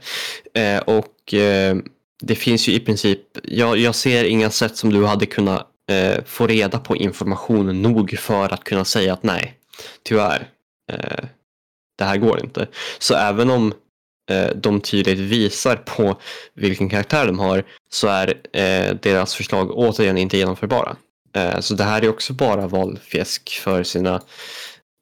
[0.54, 1.76] Eh, och eh,
[2.22, 6.24] det finns ju i princip, jag, jag ser inga sätt som du hade kunnat eh,
[6.24, 9.54] få reda på information nog för att kunna säga att nej,
[10.02, 10.48] tyvärr,
[10.92, 11.24] eh,
[11.98, 12.68] det här går inte.
[12.98, 13.74] Så även om
[14.30, 16.16] eh, de tydligt visar på
[16.54, 20.96] vilken karaktär de har så är eh, deras förslag återigen inte genomförbara.
[21.36, 24.14] Eh, så det här är också bara valfjäsk för sina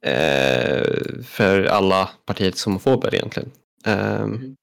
[0.06, 0.82] eh,
[1.24, 3.50] för alla partiets homofober egentligen.
[3.86, 4.56] Eh, Mm.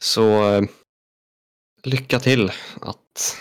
[0.00, 0.62] Så eh,
[1.82, 3.36] lycka till att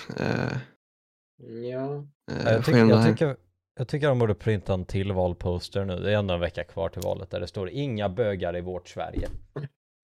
[1.38, 2.06] Ja.
[2.25, 3.38] Jag, få tyck, igenom det jag, tycker,
[3.77, 5.99] jag tycker de borde printa en till valposter nu.
[5.99, 8.88] Det är ändå en vecka kvar till valet där det står inga bögar i vårt
[8.88, 9.30] Sverige.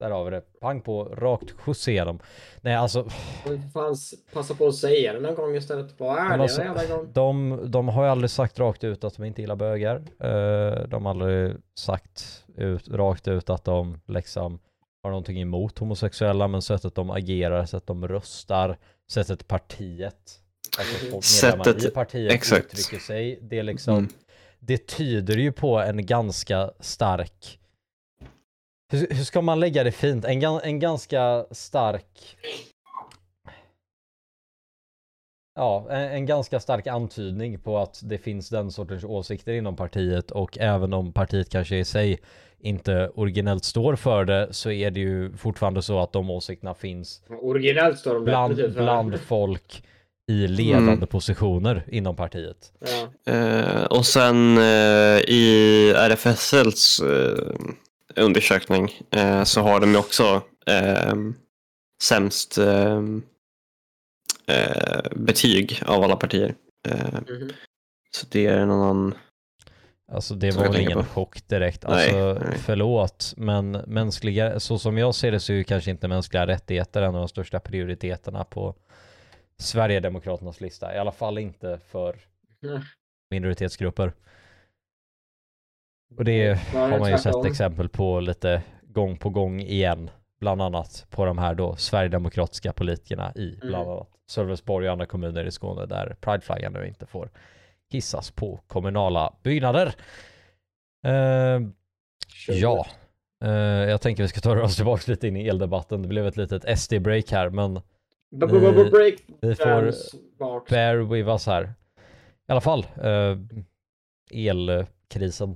[0.04, 0.42] Där har vi det.
[0.62, 2.20] Pang på, rakt skjutsa dem.
[2.62, 6.00] Nej alltså, Och vi får fan s- passa på att säga det någon gång istället.
[6.00, 7.10] Vad är Men det alltså, en jävla gång?
[7.14, 9.96] de, de har ju aldrig sagt rakt ut att de inte gillar bögar.
[10.20, 14.60] Eh, de har aldrig sagt ut, rakt ut att de liksom
[15.04, 18.78] har någonting emot homosexuella, men sättet de agerar, sättet de röstar,
[19.12, 20.40] sättet partiet,
[20.80, 21.22] alltså Mhm.
[21.22, 22.66] Sättet- i partiet exakt.
[22.66, 23.40] uttrycker sig.
[23.42, 24.10] Det är liksom, Mm.
[24.60, 27.60] det tyder ju på en ganska stark
[28.94, 30.26] hur, hur ska man lägga det fint?
[30.26, 32.38] En, en ganska stark
[35.56, 40.32] Ja, en, en ganska stark antydning på att det finns den sortens åsikter inom partiet
[40.32, 42.20] och även om partiet kanske i sig
[42.60, 47.22] inte originellt står för det så är det ju fortfarande så att de åsikterna finns
[47.42, 49.84] Originellt står de bland, bland folk
[50.32, 51.08] i ledande Mm.
[51.08, 52.74] positioner inom partiet.
[52.80, 53.34] Ja.
[53.34, 57.56] Eh, och sen eh, i RFSLs eh,
[58.16, 61.16] undersökning eh, så har de ju också eh,
[62.04, 63.02] sämst eh,
[64.48, 66.56] eh, betyg av alla partier.
[66.88, 67.52] Eh, Mhm.
[68.16, 69.16] så det är en annan...
[70.12, 71.04] Alltså det var väl ingen på.
[71.04, 71.84] chock direkt.
[71.88, 72.58] Nej, Alltså nej.
[72.60, 77.02] förlåt, men mänskliga, så som jag ser det så är ju kanske inte mänskliga rättigheter
[77.02, 78.76] en av de största prioriteterna på
[79.58, 80.96] Sverigedemokraternas lista.
[80.96, 82.16] I alla fall inte för
[82.62, 82.80] Nej.
[83.32, 84.14] minoritetsgrupper.
[86.18, 90.10] Och det har man ju sett exempel på lite gång på gång igen.
[90.40, 95.46] Bland annat på de här då Sverigedemokratiska politikerna i bland annat Sölvesborg och andra kommuner
[95.46, 97.30] i Skåne där prideflaggan nu inte får
[97.90, 99.96] hissas på kommunala byggnader.
[101.06, 101.62] Eh,
[102.48, 102.86] ja,
[103.44, 103.52] eh,
[103.90, 106.02] jag tänker vi ska ta oss tillbaka lite in i eldebatten.
[106.02, 107.74] Det blev ett litet SD-break här men
[108.92, 111.64] Break vi får bear with us här.
[112.48, 113.38] I alla fall, eh,
[114.32, 115.56] elkrisen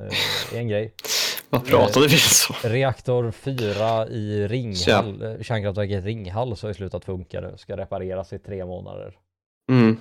[0.00, 0.92] eh, är en grej.
[1.50, 2.54] Vad pratade vi så?
[2.68, 8.32] Reaktor 4 i Ringhall, eh, kärnkraftverket Ringhall så har ju slutat funka nu, ska repareras
[8.32, 9.18] i tre månader.
[9.72, 9.96] Mm.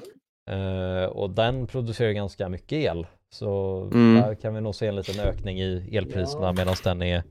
[0.51, 3.07] Eh, och den producerar ganska mycket el.
[3.33, 4.21] Så Mm.
[4.21, 6.51] där kan vi nog se en liten ökning i elpriserna Ja.
[6.53, 7.23] medan den är,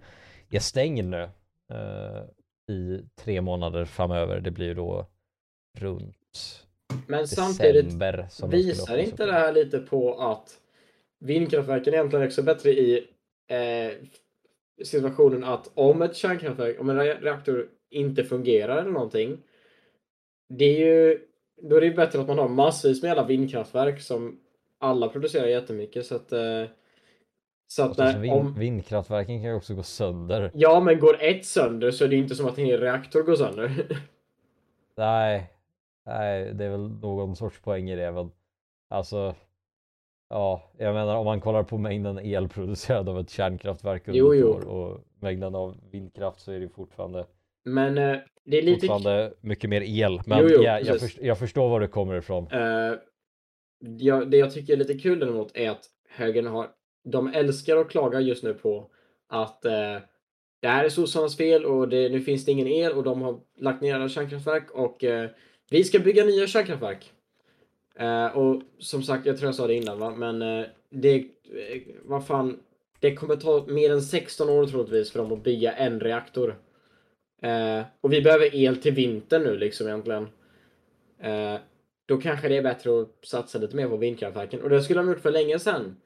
[0.50, 1.22] är stängd nu
[1.72, 2.22] eh,
[2.74, 4.40] i tre månader framöver.
[4.40, 5.06] Det blir då
[5.78, 6.64] runt
[7.06, 8.16] Men samtidigt december.
[8.16, 10.57] De skulle visar inte det här lite på att
[11.18, 13.08] vindkraftverken egentligen också bättre i
[13.48, 13.92] eh,
[14.84, 19.38] situationen att om ett kärnkraftverk, om en re- reaktor inte fungerar eller någonting.
[20.48, 21.20] Det är ju,
[21.62, 24.40] då är det ju bättre att man har massvis med alla vindkraftverk som
[24.78, 26.64] alla producerar jättemycket så att eh,
[27.70, 30.50] så att när, vin, om, Vindkraftverken kan ju också gå sönder.
[30.54, 33.36] ja men går ett sönder så är det inte som att en hel reaktor går
[33.36, 33.70] sönder.
[34.96, 35.52] Nej,
[36.06, 38.12] nej, det är väl någon sorts poäng i det.
[38.12, 38.30] Men
[38.88, 39.34] alltså,
[40.28, 44.32] ja, jag menar om man kollar på mängden el producerad av ett kärnkraftverk under Jo,
[44.32, 44.48] ett jo.
[44.48, 47.26] år och mängden av vindkraft så är det fortfarande,
[47.64, 50.20] Men eh, det är lite fortfarande mycket mer el.
[50.26, 51.00] Men Jo, jo, ja, jag, precis.
[51.00, 52.46] först, jag förstår var det kommer ifrån.
[52.52, 52.94] Eh,
[53.98, 56.66] jag, det jag tycker är lite kul däremot är att högern har,
[57.04, 58.90] de älskar att klaga just nu på
[59.28, 59.72] att eh,
[60.60, 63.40] det här är sossarnas fel och det, nu finns det ingen el och de har
[63.58, 65.30] lagt ner alla kärnkraftverk och eh,
[65.70, 67.12] vi ska bygga nya kärnkraftverk.
[67.98, 71.82] Eh, och som sagt, jag tror jag sa det innan va, men eh, det, eh,
[72.04, 72.58] vad fan,
[73.00, 76.58] det kommer ta mer än 16 år troligtvis för dem att bygga en reaktor.
[77.42, 80.28] Eh, och vi behöver el till vintern nu liksom egentligen.
[81.20, 81.54] Eh,
[82.06, 84.62] då kanske det är bättre att satsa lite mer på vindkraftverken.
[84.62, 85.96] Och det skulle de gjort för länge sedan.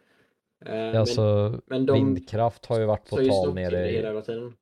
[0.66, 4.52] Eh, Alltså, men de vindkraft har ju varit på tal nere i, hela tiden.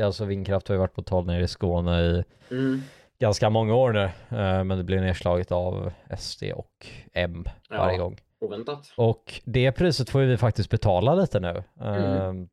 [0.00, 2.80] alltså vindkraft har ju varit på tal nere i Skåne i Mm.
[3.20, 4.02] Ganska många år nu.
[4.38, 8.02] eh, Men det blir nedslaget av SD och M varje Ja.
[8.04, 8.16] gång.
[8.40, 8.92] Oväntat.
[8.96, 11.62] Och det priset får ju vi faktiskt betala lite nu.
[11.80, 12.48] Ehm,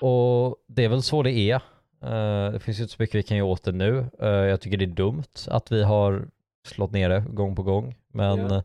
[0.00, 0.06] Ja.
[0.08, 1.54] Och det är väl så det är.
[2.02, 4.06] Eh, det finns ju inte så mycket vi kan göra åt det nu.
[4.20, 6.28] Eh, jag tycker det är dumt att vi har
[6.66, 7.94] slått ner det gång på gång.
[8.08, 8.62] Men Ja.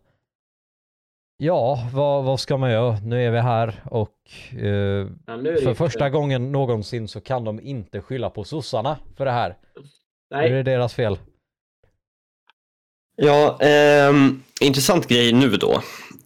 [1.37, 2.99] ja, vad, vad ska man göra?
[2.99, 4.17] Nu är vi här och
[4.51, 4.67] eh,
[5.27, 9.57] Ja, för första gången någonsin så kan de inte skylla på sossarna för det här.
[10.33, 11.17] Nu är Nej, det deras fel.
[13.15, 15.73] Ja, ehm, intressant grej nu då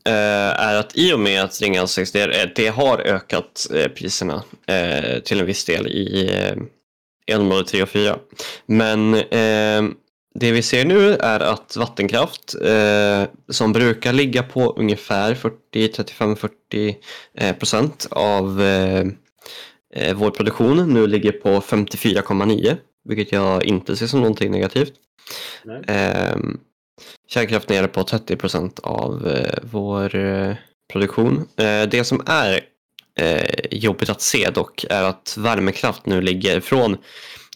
[0.05, 4.43] eh, är att i och med att Ringhals 6 det, det har ökat eh, priserna
[4.67, 6.57] eh, till en viss del i eh,
[7.35, 8.17] elområde 3 och 4.
[8.65, 9.95] Men ehm,
[10.35, 16.35] det vi ser nu är att vattenkraft eh, som brukar ligga på ungefär 40, 35,
[16.35, 16.97] 40
[17.37, 19.05] eh, procent av eh,
[19.95, 24.93] eh, vår produktion nu ligger på 54,9 vilket jag inte ser som någonting negativt.
[25.87, 26.59] Ehm,
[27.27, 30.55] kärnkraft nere på 30 procent av eh, vår eh,
[30.93, 31.47] produktion.
[31.57, 32.61] Eh, det som är
[33.19, 36.97] eh, jobbigt att se dock är att värmekraft nu ligger från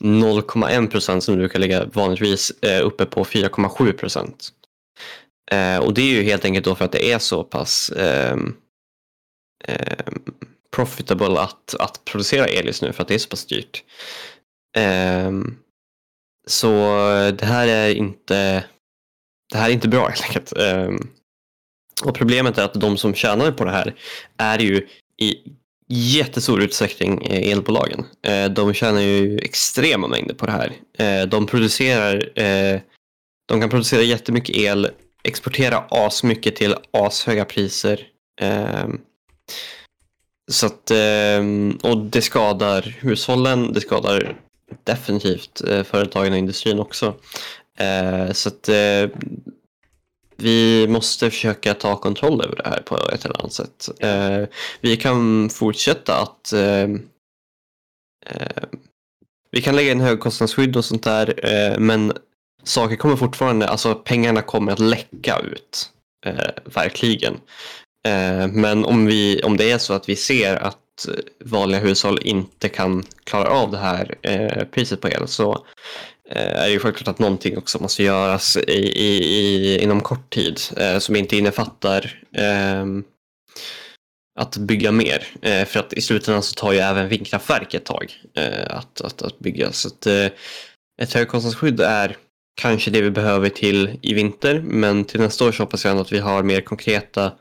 [0.01, 4.49] 0,1 procent som brukar ligga vanligtvis eh, uppe på 4,7 procent.
[5.51, 8.55] Eh, och det är ju helt enkelt då för att det är så pass ehm,
[9.67, 10.23] ehm,
[10.75, 13.83] profitable att, att producera el just nu för att det är så pass dyrt.
[14.77, 15.57] Ehm,
[16.47, 16.71] så
[17.39, 18.63] det här är inte
[19.51, 20.57] det här är inte bra helt enkelt.
[20.57, 20.97] Ehm,
[22.03, 23.95] och problemet är att de som tjänar på det här
[24.37, 25.35] är ju i
[25.91, 28.05] jättestor utsträckning eh, elbolagen.
[28.23, 30.73] Eh, de tjänar ju extrema mängder på det här.
[30.97, 32.31] Eh, de producerar
[33.45, 34.89] de kan producera jättemycket el,
[35.23, 38.07] exportera asmycket till ashöga priser.
[38.41, 39.01] Ehm,
[40.51, 40.91] så att,
[41.81, 44.37] och det skadar hushållen, det skadar
[44.83, 47.15] definitivt eh, företagen och industrin också.
[47.77, 49.09] Eh, så att eh,
[50.35, 53.89] vi måste försöka ta kontroll över det här på ett eller annat sätt.
[54.81, 56.53] Vi kan fortsätta att
[59.51, 61.33] vi kan lägga in högkostnadsskydd och sånt där
[61.79, 62.13] men
[62.63, 65.89] saker kommer fortfarande, alltså pengarna kommer att läcka ut.
[66.65, 67.39] Verkligen.
[68.49, 72.69] Men om, vi, om det är så att vi ser att Eh, vanliga hushåll inte
[72.69, 75.65] kan klara av det här eh, priset på el så
[76.29, 80.29] eh, är det ju självklart att någonting också måste göras i, i, i, inom kort
[80.29, 83.03] tid eh, som inte innefattar ehm,
[84.39, 85.27] att bygga mer.
[85.41, 89.21] Eh, för att i slutändan så tar ju även vindkraftverk ett tag eh, att, att,
[89.21, 89.71] att bygga.
[89.71, 90.27] Så att, eh,
[91.01, 92.17] ett högkostnadsskydd är
[92.61, 96.01] kanske det vi behöver till i vinter men till nästa år så hoppas jag ändå
[96.01, 97.31] att vi har mer konkreta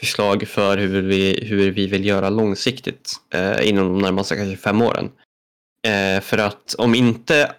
[0.00, 4.82] förslag för hur vi, hur vi vill göra långsiktigt eh, inom de närmaste kanske fem
[4.82, 5.10] åren.
[5.86, 7.52] Eh, för att om inte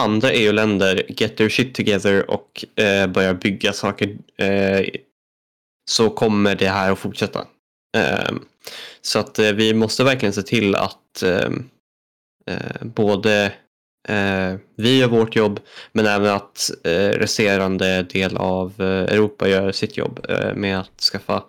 [0.00, 4.86] andra EU-länder get their shit together och eh, börjar bygga saker eh,
[5.90, 7.46] så kommer det här att fortsätta.
[7.96, 8.34] Eh,
[9.00, 11.50] så att eh, vi måste verkligen se till att eh,
[12.46, 13.52] eh, både
[14.76, 15.60] vi gör vårt jobb
[15.92, 21.00] men även att eh, resterande del av eh, Europa gör sitt jobb eh, med att
[21.00, 21.44] skaffa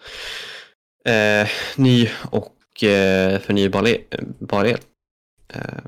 [1.05, 3.87] eh, ny och eh, förnybar
[4.67, 4.79] el.
[5.53, 5.79] Eh,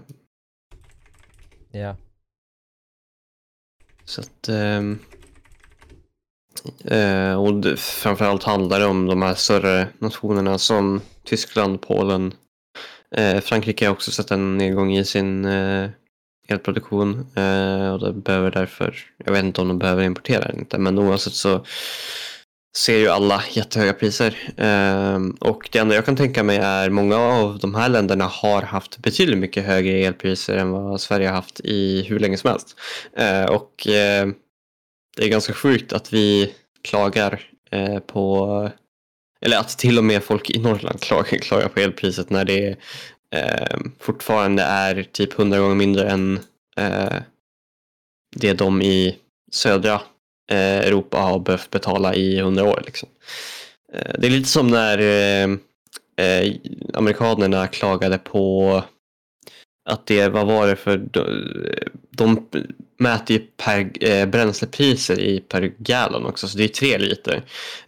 [1.73, 1.95] Ja.
[4.05, 4.99] så att, ehm,
[6.85, 12.33] eh, och framförallt handlar det om de här större nationerna som Tyskland, Polen,
[13.15, 15.89] eh, Frankrike har också sett en nedgång i sin eh,
[16.51, 20.77] elproduktion eh, och det behöver därför, jag vet inte om de behöver importera eller inte,
[20.77, 21.65] men oavsett så
[22.75, 24.53] ser ju alla jättehöga priser.
[24.57, 28.61] Ehm, och det enda jag kan tänka mig är många av de här länderna har
[28.61, 32.75] haft betydligt mycket högre elpriser än vad Sverige har haft i hur länge som helst.
[33.17, 34.27] Eh, och eh,
[35.17, 38.69] det är ganska sjukt att vi klagar eh, på,
[39.41, 42.77] eller att till och med folk i Norrland klagar, klagar på elpriset när det är
[43.35, 46.39] eh, fortfarande är typ hundra gånger mindre än
[46.77, 47.17] eh,
[48.35, 49.17] det de i
[49.51, 50.01] södra
[50.51, 52.83] eh, Europa har behövt betala i hundra år.
[52.85, 53.09] Liksom.
[53.93, 55.57] Eh, det är lite som när eh,
[56.25, 56.53] eh,
[56.93, 58.83] amerikanerna klagade på
[59.89, 61.25] att det, vad var det för, de,
[62.09, 62.47] de
[62.97, 67.43] mäter ju per, eh, bränslepriser i per gallon också, så det är tre liter.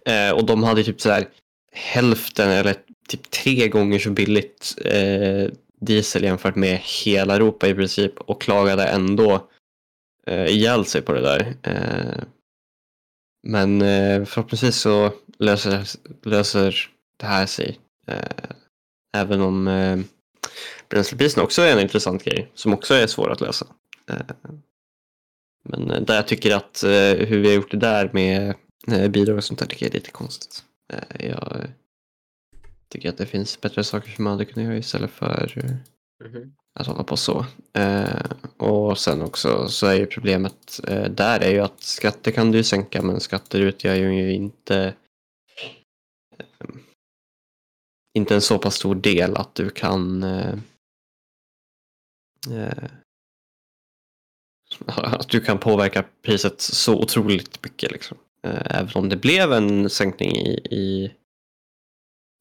[0.06, 1.28] Eh, och de hade typ sådär
[1.72, 2.76] hälften eller
[3.08, 8.86] typ tre gånger så billigt eh, diesel jämfört med hela Europa i princip och klagade
[8.86, 9.50] ändå
[10.28, 11.56] eh, ihjäl sig på det där.
[11.64, 12.24] Eh,
[13.48, 15.88] men eh, förhoppningsvis så löser,
[16.24, 17.80] löser det här sig.
[18.08, 18.50] Eh,
[19.18, 20.00] även om eh,
[20.90, 23.68] bränslepriserna också är en intressant grej som också är svår att lösa.
[24.10, 24.54] Eh,
[25.70, 28.56] men eh, där jag tycker att eh, hur vi har gjort det där med
[28.88, 30.64] eh, bidrag och sånt där tycker jag är lite konstigt.
[30.94, 31.68] Eh, jag
[32.94, 35.54] tycker att det finns bättre saker som man hade kunnat göra istället för
[36.24, 36.54] Mhm.
[36.80, 37.46] att hålla på så.
[37.74, 38.26] Eh,
[38.58, 42.64] och sen också så är ju problemet eh, där är ju att skatter kan du
[42.64, 44.94] sänka men skatter utgör ju inte
[46.38, 46.68] eh,
[48.18, 50.56] inte en så pass stor del att du kan eh,
[52.52, 52.90] eh,
[54.86, 58.18] att du kan påverka priset så otroligt mycket liksom.
[58.44, 61.12] Eh, även om det blev en sänkning i, i,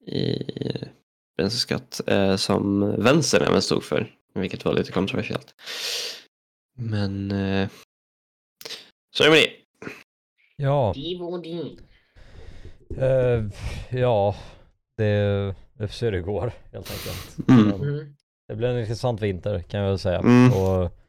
[0.07, 0.43] i
[1.37, 5.55] bränsleskatt eh, som vänstern även stod för, vilket var lite kontroversiellt.
[6.77, 7.69] Men eh,
[9.17, 9.53] så är det med det.
[10.57, 10.93] Ja,
[12.97, 13.45] eh,
[14.01, 14.37] ja,
[14.97, 17.49] det, vi får se hur det går helt enkelt.
[17.49, 17.89] Mm.
[17.89, 18.15] Mm.
[18.49, 20.19] Det blir en intressant vinter kan jag väl säga.
[20.19, 20.53] Mm.
[20.53, 21.02] Och,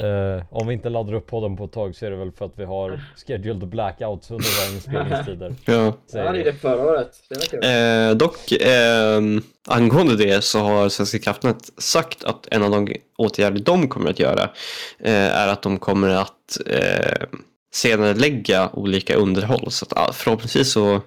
[0.00, 2.44] eh, om vi inte laddar upp podden på ett tag så är det väl för
[2.44, 5.54] att vi har scheduled blackouts under våra inspelningstider.
[5.64, 5.72] Ja.
[5.74, 7.10] Ja, säger det är det förra året.
[7.50, 8.08] Det.
[8.10, 9.20] Eh, dock, eh,
[9.68, 12.88] angående det så har Svenska kraftnät sagt att en av de
[13.18, 14.50] åtgärder de kommer att göra
[14.98, 17.26] eh, är att de kommer att eh,
[17.74, 19.70] senare lägga olika underhåll.
[19.70, 21.00] Så att, förhoppningsvis så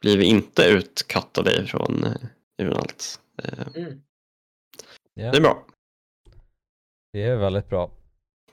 [0.00, 3.20] blir vi inte utkattade ifrån, eh, ifrån allt.
[3.42, 4.00] Eh, Mm.
[5.14, 5.62] Ja, Det är bra.
[7.12, 7.90] det är väldigt bra.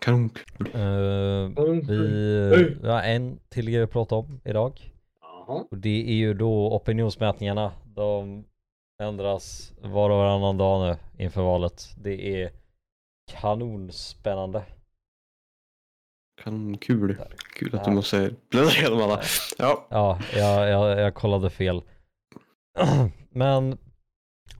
[0.04, 0.30] Kanon.
[0.74, 4.92] Eh, vi, vi har en till grej att prata om idag.
[5.22, 5.66] Jaha.
[5.72, 7.72] Och det är ju då opinionsmätningarna.
[7.86, 8.44] De
[9.04, 11.84] ändras var och varannan dag nu inför valet.
[11.98, 12.52] Det är
[13.32, 14.64] kanonspännande.
[16.44, 17.18] Kanon, kul.
[17.56, 17.96] Kul att du Ja.
[17.96, 19.22] måste blända igenom alla.
[19.58, 19.88] Ja.
[19.90, 21.82] Ja, jag, jag, jag kollade fel.
[23.30, 23.78] Men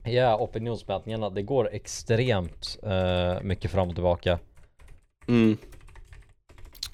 [0.04, 4.38] ja, opinionsmätningarna, det går extremt eh, mycket fram och tillbaka.
[5.26, 5.56] Mm.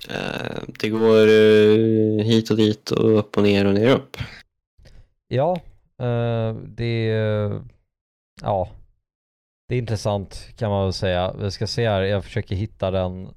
[0.09, 4.17] Eh, det går eh, hit och dit och upp och ner och ner och upp.
[5.29, 5.61] Ja,
[6.03, 7.05] eh, det
[8.43, 8.69] ja,
[9.69, 11.35] det är intressant kan man väl säga.
[11.39, 13.29] Vi ska se här, jag försöker hitta den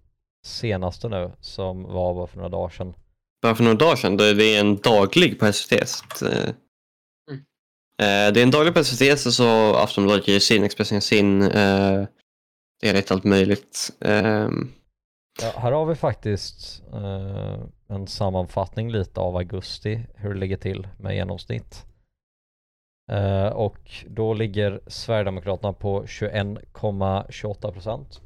[0.45, 2.93] senaste nu som var bara för några dagar sedan.
[3.41, 4.17] bara för några dagar sedan.
[4.17, 5.71] Det det är en daglig på SVT.
[6.21, 7.43] Mm.
[7.97, 11.39] det är en daglig på SVT, så, Aftonbladet ger sin, Expressen sin.
[11.39, 13.91] Det är lite allt möjligt.
[15.41, 17.57] Ja, här har vi faktiskt eh,
[17.87, 21.85] en sammanfattning lite av augusti, hur det ligger till med genomsnitt.
[23.11, 28.21] Eh, och då ligger Sverigedemokraterna på 21,28%.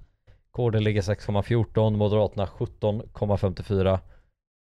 [0.51, 3.99] KD ligger 6,14, Moderaterna 17,54.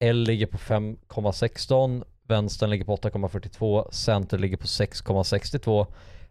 [0.05, 5.87] L ligger på 5,16, Vänstern ligger på 8,42, Center ligger på 6,62,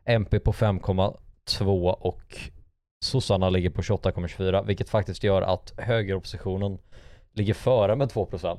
[0.05, 2.39] MP på 5,2 och
[3.05, 6.77] sossarna ligger på 28,24 vilket faktiskt gör att högeroppositionen
[7.33, 8.57] ligger före med 2%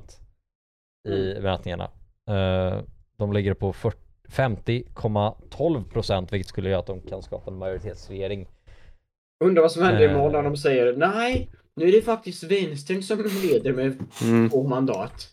[1.08, 1.90] i mätningarna.
[2.30, 2.80] Eh,
[3.16, 8.46] de ligger på 40 50,12% vilket skulle göra att de kan skapa en majoritetsregering.
[9.44, 10.10] Undrar vad som händer Eh.
[10.12, 14.68] imorgon när de säger nej, nu är det faktiskt vänstern som leder med mm, två
[14.68, 15.28] mandat.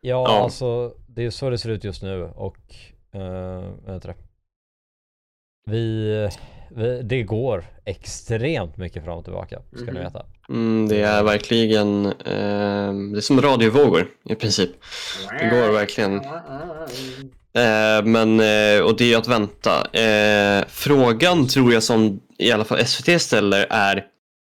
[0.00, 0.42] Ja.
[0.42, 2.56] alltså det är så det ser ut just nu och
[3.14, 3.20] uh,
[3.84, 4.14] vad heter det?
[5.66, 6.28] Vi,
[6.76, 10.02] vi, det går extremt mycket fram och tillbaka ska ni Mhm.
[10.02, 10.26] veta.
[10.48, 14.70] mm, det är verkligen, ehm, det är som radiovågor i princip.
[15.40, 16.14] Det går verkligen.
[17.54, 19.90] Eh, men, eh, och det är att vänta.
[19.92, 24.04] Eh, frågan tror jag som i alla fall SVT ställer är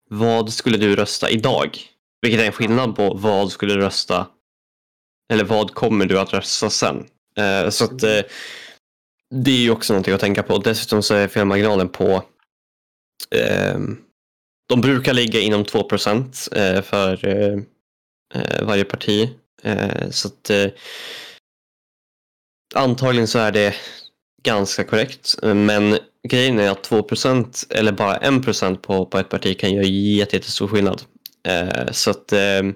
[0.09, 1.77] vad skulle du rösta idag?
[2.21, 4.27] Vilket är en skillnad på vad skulle du rösta
[5.33, 7.05] eller vad kommer du att rösta sen?
[7.37, 8.19] Eh, så att eh,
[9.35, 10.57] det är ju också någonting att tänka på.
[10.57, 12.23] Dessutom så är felmarginalen på
[13.31, 13.79] eh,
[14.69, 15.79] de brukar ligga inom 2
[16.55, 17.59] eh, för eh,
[18.35, 19.29] eh, varje parti.
[19.63, 20.67] Eh, så att eh,
[22.75, 23.75] antagligen så är det
[24.43, 25.35] ganska korrekt.
[25.43, 25.97] Men
[26.27, 30.67] grejen är att 2% eller bara 1 på, på ett parti kan göra jätte- jättestor
[30.67, 31.01] skillnad.
[31.47, 32.73] Eh, så att eh, eh,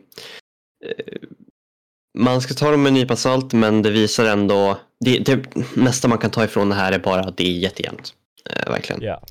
[2.17, 6.07] man ska ta dem med en nypa salt men det visar ändå, det, det mesta
[6.07, 8.13] man kan ta ifrån det här är bara att det är jättejämnt.
[8.49, 9.01] Eh, verkligen.
[9.01, 9.21] Ja.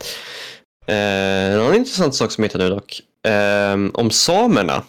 [0.86, 3.00] Eh, en annan intressant sak som jag hittade nu dock.
[3.26, 4.82] Eh, om samerna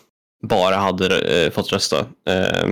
[0.43, 1.99] bara hade eh, fått rösta.
[2.27, 2.69] Eh,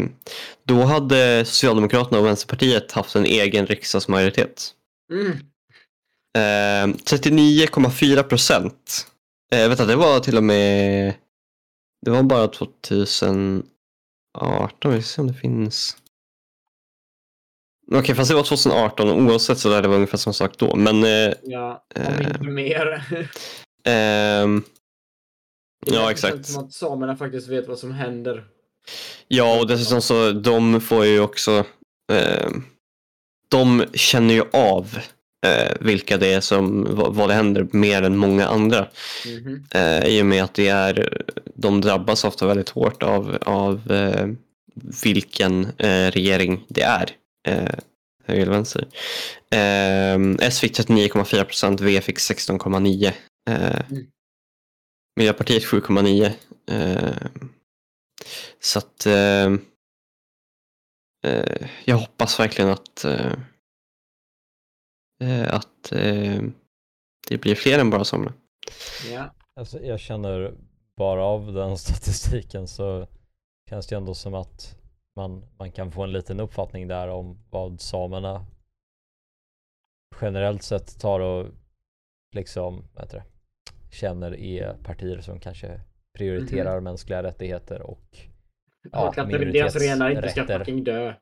[0.65, 4.71] då hade Socialdemokraterna och Vänsterpartiet haft en egen riksdagsmajoritet.
[5.11, 5.31] Mm.
[6.37, 9.07] Eh, 39,4 procent.
[9.51, 11.13] Eh, vänta, det var till och med...
[12.05, 13.63] Det var bara 2018.
[14.83, 15.97] Vi ska se om det finns...
[17.91, 20.75] Okej, fast det var 2018 oavsett så där det var ungefär samma sak då.
[20.75, 21.03] Men...
[21.03, 22.27] Eh, Ja, om Eh.
[22.27, 23.03] inte mer.
[23.85, 24.63] ehm,
[25.85, 26.45] Det Ja, exakt.
[26.45, 28.43] Som att samerna faktiskt vet vad som händer.
[29.27, 31.65] Ja, och dessutom så de får ju också,
[32.11, 32.49] eh,
[33.49, 34.97] de känner ju av
[35.45, 38.87] eh, vilka det är som, vad, det händer mer än många andra.
[39.25, 39.63] Mhm.
[39.71, 41.23] Eh, I och med att det är,
[41.55, 44.27] de drabbas ofta väldigt hårt av, av eh,
[45.03, 47.09] vilken eh, regering det är.
[47.47, 47.79] Eh,
[48.23, 48.87] höger eller vänster.
[49.51, 53.13] Eh, S fick 39,4 procent, V fick 16,9.
[53.49, 54.07] Eh, Mm.
[55.15, 56.31] Miljöpartiet 7,9.
[56.71, 57.27] Eh,
[58.59, 59.53] så att eh,
[61.25, 63.33] eh, jag hoppas verkligen att, eh,
[65.23, 66.41] eh, att eh,
[67.27, 68.33] det blir fler än bara somliga.
[69.11, 69.35] Ja.
[69.55, 70.53] Alltså, jag känner
[70.97, 73.07] bara av den statistiken så
[73.69, 74.75] känns det ändå som att
[75.19, 78.45] man, man kan få en liten uppfattning där om vad samerna
[80.21, 81.47] generellt sett tar och
[82.35, 83.23] liksom, vad det,
[83.91, 85.81] känner är partier som kanske
[86.13, 88.17] prioriterar mänskliga rättigheter och
[88.91, 90.59] och att deras renar inte ska minoritetsrätter.
[90.59, 91.13] fucking dö.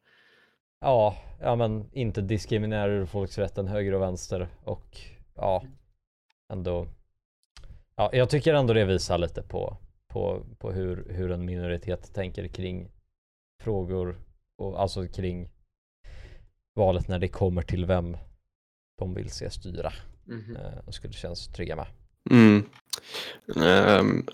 [0.79, 4.97] Ja, ja men inte diskriminerar folksrätten höger och vänster och
[5.35, 5.63] ja,
[6.53, 6.87] ändå.
[7.95, 9.77] Ja, jag tycker ändå det visar lite på,
[10.07, 12.91] på, på hur, hur en minoritet tänker kring
[13.63, 14.17] frågor
[14.57, 15.49] och alltså kring
[16.75, 18.17] valet när det kommer till vem
[18.97, 19.93] de vill se styra.
[20.55, 21.87] Eh, och skulle kännas trygga med.
[22.29, 22.69] Mm.
[23.55, 24.25] Ehm,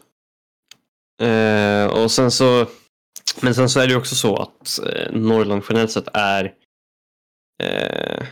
[1.22, 2.68] eh, och sen så,
[3.42, 6.54] men sen så är det ju också så att eh, Norrland generellt sett är
[7.64, 8.28] eh,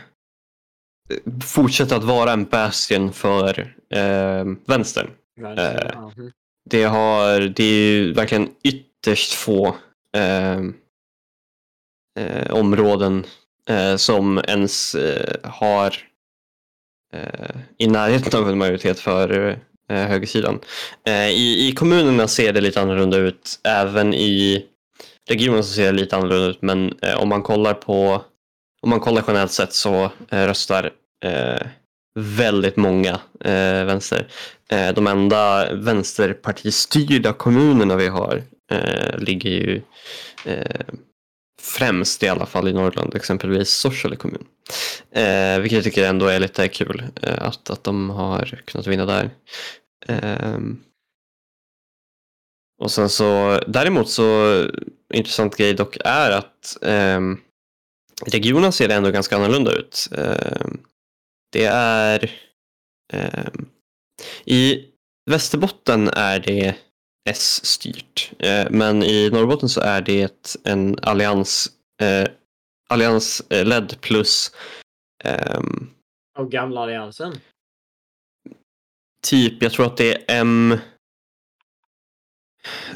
[1.44, 5.10] fortsätter att vara en bastion för eh, vänstern.
[5.40, 6.00] Eh.
[6.00, 6.32] Mhm.
[6.70, 9.66] Det, har, det är ju verkligen ytterst få
[10.16, 10.60] eh,
[12.18, 13.24] eh, områden
[13.68, 15.96] eh, som ens eh, har
[17.14, 19.58] eh, i närheten av en majoritet för
[19.90, 20.60] eh, högersidan.
[21.06, 23.60] Eh, i, I kommunerna ser det lite annorlunda ut.
[23.64, 24.64] Även i
[25.28, 26.62] regionen så ser det lite annorlunda ut.
[26.62, 28.22] Men eh, om man kollar på
[28.82, 30.90] om man kollar generellt sett så eh, röstar
[31.24, 31.66] eh,
[32.14, 34.28] väldigt många eh, vänster.
[34.68, 38.42] Eh, de enda vänsterpartistyrda kommunerna vi har
[38.72, 39.82] eh, ligger ju
[40.44, 40.86] eh,
[41.62, 44.46] främst i alla fall i Norrland, exempelvis Sorsele kommun.
[45.10, 49.06] Eh, vilket jag tycker ändå är lite kul eh, att, att de har kunnat vinna
[49.06, 49.30] där.
[50.08, 50.58] Eh,
[52.82, 54.66] och sen så däremot så
[55.14, 57.20] intressant grej dock är att eh,
[58.26, 60.08] regionen ser ändå ganska annorlunda ut.
[60.16, 60.80] Ehm,
[61.52, 62.30] det är
[63.12, 63.68] ehm,
[64.44, 64.88] i
[65.30, 66.74] Västerbotten är det
[67.30, 71.70] S-styrt, eh, men i Norrbotten så är det en allians,
[72.02, 72.28] eh,
[72.88, 74.52] alliansledd plus
[75.24, 75.90] ehm,
[76.38, 77.34] Och gamla alliansen.
[79.26, 80.78] typ, jag tror att det är M...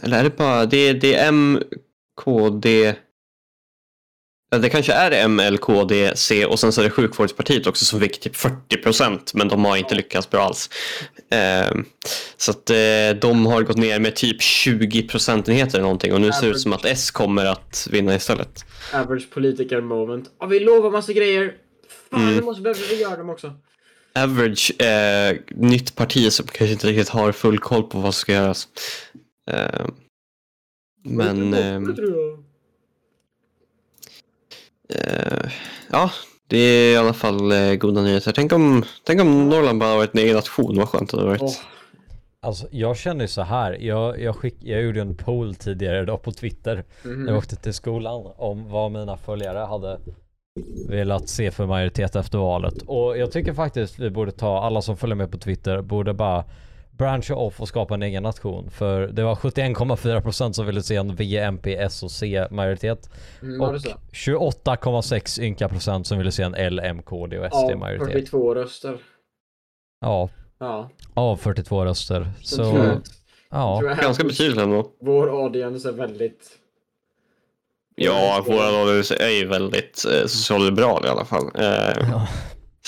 [0.02, 1.62] Eller är det bara, det är, det är M,
[2.20, 2.94] KD...
[4.50, 7.84] Ja, det kanske är M, L, KD, C och sen så är det sjukvårdspartiet också
[7.84, 10.70] som fick typ 40 procent men de har inte lyckats bra alls.
[11.30, 11.84] Ehm,
[12.36, 12.76] så att eh,
[13.20, 16.60] de har gått ner med typ 20 procentenheter eller någonting och nu ser det ut
[16.60, 18.64] som att S kommer att vinna istället.
[18.94, 20.30] Average politiker moment.
[20.40, 21.54] Ja, vi lovar massa grejer.
[22.10, 22.34] Fan, Mm.
[22.36, 23.54] nu måste behöver vi göra dem också.
[24.14, 28.32] Average, eh, nytt parti som kanske inte riktigt har full koll på vad som ska
[28.32, 28.68] göras.
[29.50, 29.94] Ehm,
[31.04, 31.54] men...
[31.54, 31.94] ehm.
[34.88, 35.50] Eh,
[35.90, 36.10] ja,
[36.46, 38.32] det är i alla fall eh, goda nyheter.
[38.32, 41.42] Tänk om, tänk om Norrland bara varit en egen nation, vad skönt det hade varit.
[41.42, 41.52] Åh,
[42.40, 43.72] Alltså jag känner ju så här.
[43.80, 47.24] Jag, jag, skick, jag gjorde en poll tidigare idag på Twitter mhm.
[47.24, 49.98] när jag åkte till skolan om vad mina följare hade
[50.88, 52.82] velat se för majoritet efter valet.
[52.86, 56.44] Och jag tycker faktiskt vi borde ta, alla som följer med på Twitter borde bara
[56.98, 58.70] branscha off och skapa en egen nation.
[58.70, 63.10] För det var 71,4% som ville se en V, MP, S och C majoritet.
[63.42, 63.88] Mm, Och så?
[64.12, 68.12] 28,6 ynka procent som ville se en L, M, KD och SD majoritet.
[68.12, 68.98] 42 röster.
[70.00, 70.28] Ja,
[70.58, 70.90] Ja.
[71.14, 72.28] av 42 röster.
[72.42, 73.00] Så jag,
[73.50, 73.80] ja.
[73.84, 74.90] jag Ganska betydligt ändå.
[75.00, 76.48] Vår audience är väldigt...
[77.96, 81.50] Ja, våra analyser är ju väldigt eh, socialliberal i alla fall.
[81.54, 82.28] Eh, Ja.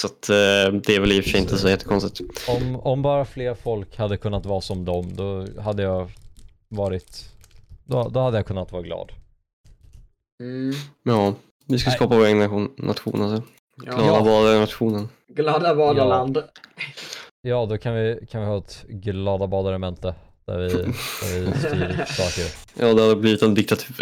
[0.00, 0.34] Så att, eh,
[0.82, 2.48] det är väl i och för sig inte så jättekonstigt.
[2.48, 6.10] Om, om bara fler folk hade kunnat vara som dem, då hade jag
[6.68, 7.24] varit...
[7.84, 9.12] Då, då hade jag kunnat vara glad.
[10.40, 10.72] Mm.
[11.02, 11.34] Ja,
[11.66, 11.96] vi ska Nej.
[11.96, 13.42] skapa vår egen nation, nation alltså.
[13.86, 13.92] Ja.
[13.92, 14.22] Glada Ja.
[14.22, 15.08] var nationen.
[15.28, 16.42] Glada Vaderland.
[17.42, 20.14] Ja, då kan vi, kan vi ha ett glada badare-mente
[20.46, 20.84] där vi, där
[21.40, 22.54] vi styr saker.
[22.86, 23.96] Ja, det hade blivit en diktatur.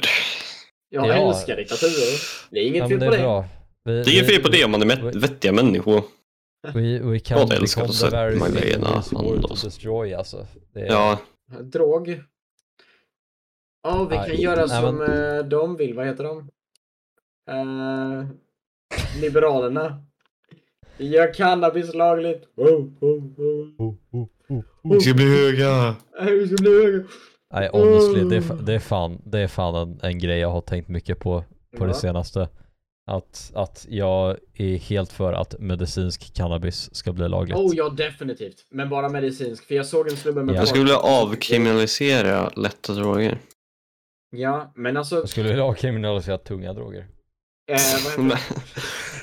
[0.89, 1.13] Jag Ja.
[1.15, 2.21] älskar diktaturer.
[2.51, 3.23] Det är inget Ja, fel på det är det.
[3.23, 3.45] bra.
[3.87, 6.03] Vi, Det är inget fel på det om man är met- vettiga människor.
[6.75, 9.43] We, we can Jag älskar att very Magdalena Andersson.
[9.65, 10.47] destroy alltså.
[10.73, 11.19] Det är, Ja,
[11.63, 12.21] Drog.
[13.83, 15.95] Ja, vi Nej, kan göra nej, som men- eh, de vill.
[15.95, 16.39] Vad heter de?
[17.51, 18.27] Eh,
[19.21, 20.03] liberalerna.
[20.97, 22.43] Vi gör cannabis lagligt.
[22.57, 23.25] Oh, oh, oh.
[23.79, 24.93] Oh, oh, oh, oh.
[24.95, 25.95] vi ska bli höga.
[26.27, 27.05] Vi ska bli höga.
[27.53, 30.51] Nej honestly, det är, fa- det är fan, det är fan en, en grej jag
[30.51, 31.45] har tänkt mycket på
[31.77, 31.95] på det Ja.
[31.95, 32.49] senaste.
[33.09, 37.57] Att, att jag är helt för att medicinsk cannabis ska bli lagligt.
[37.57, 38.67] Oh ja, definitivt.
[38.71, 39.65] Men bara medicinsk.
[39.65, 40.59] För jag såg en snubbe med Ja.
[40.59, 43.39] Jag skulle vilja avkriminalisera lätta droger.
[44.31, 45.17] Ja, men alltså.
[45.17, 47.07] Jag skulle vilja avkriminalisera tunga droger.
[47.71, 48.39] Eh?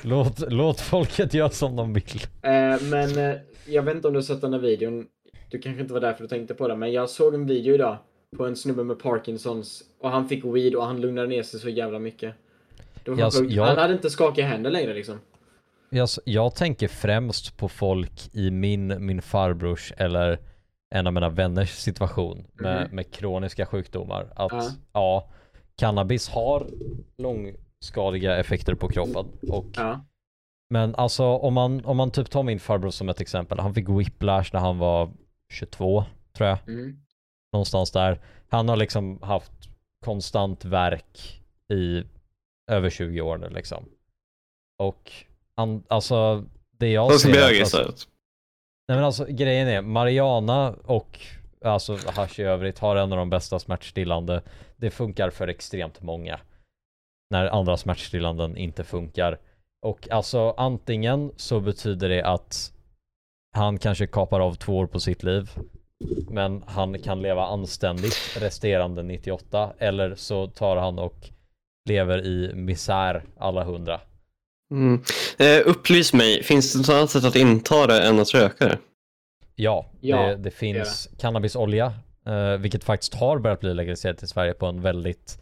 [0.02, 2.22] Låt, låt folket göra som de vill.
[2.42, 5.06] Eh, men eh, jag vet inte om du har sett den här videon.
[5.50, 7.96] Du kanske inte var därför du tänkte på det, men jag såg en video idag
[8.36, 11.68] på en snubbe med Parkinsons och han fick weed och han lugnade ner sig så
[11.68, 12.34] jävla mycket.
[13.06, 13.52] Sjukt.
[13.52, 15.20] jag- Han hade inte skakiga händer längre liksom.
[15.90, 20.38] Jag, jag tänker främst på folk i min, min farbrors eller
[20.94, 22.96] en av mina vänners situation med, Mhm.
[22.96, 24.32] med kroniska sjukdomar.
[24.36, 24.70] Att Ja.
[24.92, 25.28] ja.
[25.76, 26.66] cannabis har
[27.18, 29.26] långskadiga effekter på kroppen.
[29.48, 30.04] Och, Ja.
[30.70, 33.58] Men alltså om man, om man typ tar min farbror som ett exempel.
[33.58, 35.10] Han fick whiplash när han var
[35.52, 36.04] 22
[36.36, 36.58] tror jag.
[36.68, 36.96] Mm.
[37.52, 38.20] Någonstans där.
[38.48, 39.52] Han har liksom haft
[40.04, 41.42] konstant verk
[41.72, 42.02] i
[42.70, 43.84] över 20 år nu liksom.
[44.78, 45.12] Och
[45.88, 46.44] alltså
[46.78, 48.08] det jag De ska bli högre alltså, istället.
[48.88, 51.20] Nej men alltså grejen är, Mariana och
[51.64, 54.42] alltså hasch i övrigt har en av de bästa smärtstillande.
[54.76, 56.40] Det funkar för extremt många.
[57.30, 59.38] När andra smärtstillanden inte funkar.
[59.86, 62.72] Och alltså antingen så betyder det att
[63.56, 65.50] han kanske kapar av två år på sitt liv.
[66.30, 69.72] Men han kan leva anständigt resterande 98.
[69.78, 71.30] Eller så tar han och
[71.88, 74.00] lever i misär alla hundra.
[74.70, 75.02] Mm.
[75.38, 78.78] Eh, upplys mig, finns det något annat sätt att inta det än att röka det?
[79.54, 81.92] Ja, Ja, det, det finns cannabisolja,
[82.26, 85.38] eh, vilket faktiskt har börjat bli legaliserat i Sverige på en väldigt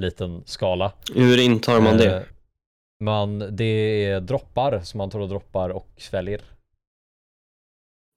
[0.00, 0.92] liten skala.
[1.14, 2.24] Hur intar man Eh, det?
[3.00, 3.64] Man, det
[4.04, 6.40] är droppar som man tar och droppar och sväljer.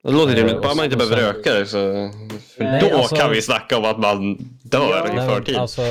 [0.05, 1.77] Det låter eh, rimligt, bara man inte behöver sen- röka det så...
[2.57, 5.23] För Nej, då alltså- kan vi snacka om att man dör Ja.
[5.25, 5.55] i förtid.
[5.57, 5.81] alltså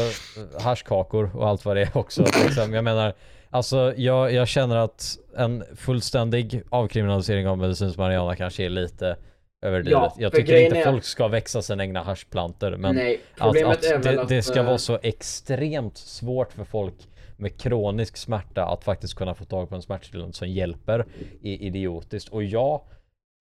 [0.61, 2.23] haschkakor och allt vad det är också.
[2.45, 2.75] Liksom.
[2.75, 3.13] Jag menar,
[3.51, 9.17] alltså jag, jag känner att en fullständig avkriminalisering av medicinsk marijuana kanske är lite
[9.63, 9.93] överdrivet.
[10.03, 14.03] Ja, jag tycker inte är- folk ska växa sina egna haschplantor men Nej, att, att
[14.03, 14.29] det, att...
[14.29, 16.95] det ska eh, vara så extremt svårt för folk
[17.37, 20.99] med kronisk smärta att faktiskt kunna få tag på en smärtstillande som hjälper
[21.43, 22.29] är idiotiskt.
[22.29, 22.85] Och ja,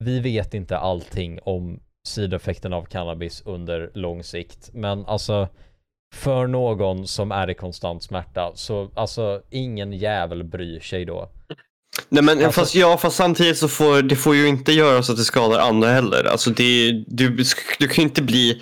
[0.04, 4.70] vi vet inte allting om sidoeffekten av cannabis under lång sikt.
[4.74, 5.48] Men alltså
[6.16, 11.30] för någon som är i konstant smärta så alltså ingen jävel bryr sig då.
[12.10, 15.12] Nej men Alltså- fast ja, fast samtidigt så får det får ju inte göra så
[15.12, 16.24] att det skadar andra heller.
[16.24, 17.44] Alltså det, du,
[17.80, 18.62] du kan ju inte bli,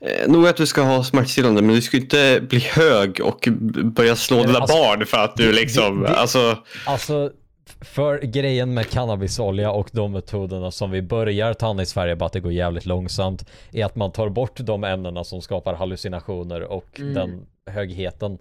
[0.00, 3.48] eh, nog att du ska ha smärtstillande men du ska inte bli hög och
[3.84, 6.58] börja slå dina alltså, barn för att du liksom, det- det- alltså.
[6.86, 7.30] Alltså
[7.80, 12.32] för grejen med cannabisolja och de metoderna som vi börjar ta i Sverige, bara att
[12.32, 17.00] det går jävligt långsamt, är att man tar bort de ämnena som skapar hallucinationer och
[17.00, 17.14] Mm.
[17.14, 18.38] den högheten.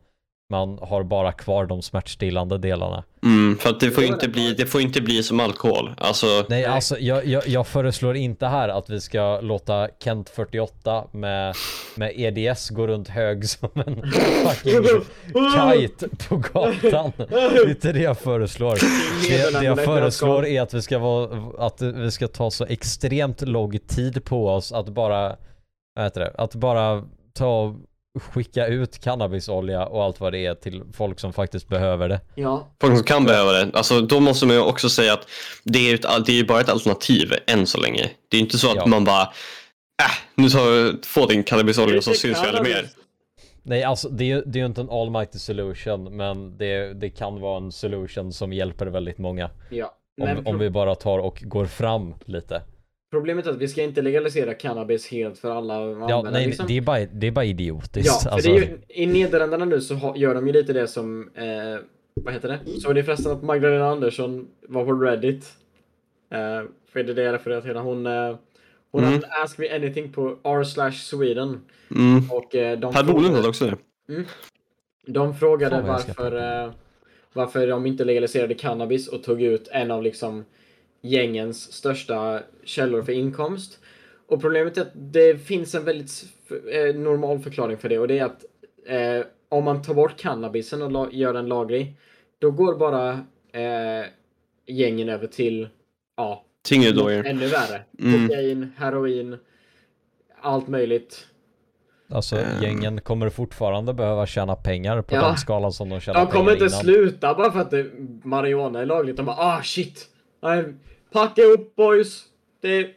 [0.49, 3.03] Man har bara kvar de smärtstillande delarna.
[3.23, 5.91] Mm, för att det får ju inte bli, det får inte bli som alkohol.
[5.97, 6.65] Alltså, Nej, Nej.
[6.65, 11.55] alltså jag, jag, jag föreslår inte här att vi ska låta Kent 48 med,
[11.95, 14.11] med EDS gå runt hög som en
[14.45, 14.83] fucking
[15.73, 17.11] kite på gatan.
[17.17, 18.77] Det är inte det jag föreslår.
[19.29, 23.41] Det, det jag föreslår är att vi ska vara, att vi ska ta så extremt
[23.41, 25.35] lång tid på oss att bara,
[25.95, 27.75] vad heter det, att bara ta
[28.19, 32.21] skicka ut cannabisolja och allt vad det är till folk som faktiskt behöver det.
[32.35, 33.71] Ja, folk som kan behöva det.
[33.73, 35.27] Alltså då måste man ju också säga att
[35.63, 38.09] det är ju ett, det är ju bara ett alternativ än så länge.
[38.29, 38.85] Det är inte så att Ja.
[38.85, 42.89] man bara, äh, nu tar, få din cannabisolja så syns vi aldrig mer.
[43.63, 47.39] Nej, alltså det är, det är ju inte en almighty solution, men det, det kan
[47.41, 49.49] vara en solution som hjälper väldigt många.
[49.69, 49.93] Ja.
[50.21, 52.61] Om, om vi bara tar och går fram lite.
[53.11, 55.75] Problemet är att vi ska inte legalisera cannabis helt för alla
[56.09, 56.67] Ja, nej, liksom.
[56.67, 58.07] det är bara, det är bara idiotiskt.
[58.07, 60.73] Ja, för alltså, det är ju, i Nederländerna nu så ha, gör de ju lite
[60.73, 61.79] det som, eh,
[62.13, 62.79] vad heter det?
[62.81, 65.53] Så det är förresten att Magdalena Andersson var på Reddit.
[66.31, 67.75] Eh, för det är det jag refererar till.
[67.75, 68.35] Hon, eh,
[68.91, 69.13] hon Mm.
[69.13, 71.61] hade Ask Me Anything på r slash Sweden.
[71.95, 72.31] Mm.
[72.31, 73.77] Och eh, de Per Bolund hade också det.
[75.07, 76.71] De frågade varför, eh,
[77.33, 80.45] varför de inte legaliserade cannabis och tog ut en av liksom
[81.01, 83.79] gängens största källor för inkomst.
[84.27, 86.23] Och problemet är att det finns en väldigt
[86.73, 88.45] eh, normal förklaring för det och det är att
[88.87, 91.95] eh, om man tar bort cannabisen och gör den laglig,
[92.39, 93.09] då går bara
[93.51, 94.05] eh,
[94.67, 95.67] gängen över till,
[96.17, 96.43] ja,
[97.25, 97.81] ännu värre.
[97.99, 98.27] Mm.
[98.27, 99.37] Kokain, heroin,
[100.41, 101.27] allt möjligt.
[102.09, 102.63] alltså Ehm.
[102.63, 105.27] gängen kommer fortfarande behöva tjäna pengar på Ja.
[105.27, 106.79] den skalan som de tjänar De kommer pengar inte innan.
[106.83, 107.85] sluta bara för att det,
[108.23, 109.17] marijuana är lagligt.
[109.17, 110.07] De bara ah shit.
[110.39, 110.73] Nej,
[111.11, 112.25] packa upp boys.
[112.61, 112.91] Det,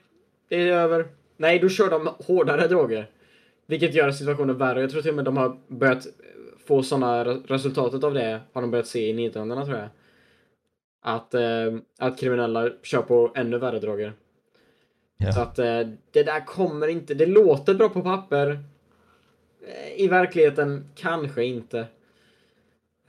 [0.49, 1.09] det är över.
[1.37, 3.11] Nej, då kör de hårdare droger.
[3.67, 4.81] Vilket gör situationen värre.
[4.81, 6.07] Jag tror till och med de har börjat
[6.67, 9.89] få sådana resultatet av det har de börjat se i Nederländerna tror jag.
[11.03, 14.13] Att, eh, att kriminella kör på ännu värre droger.
[15.17, 15.33] Ja.
[15.33, 15.81] Så att eh,
[16.11, 17.15] det där kommer inte.
[17.15, 18.59] Det låter bra på papper.
[19.67, 21.79] Eh, I verkligheten kanske inte.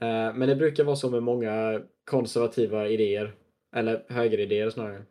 [0.00, 3.32] Eh, men det brukar vara så med många konservativa idéer.
[3.76, 5.02] Eller högeridéer snarare.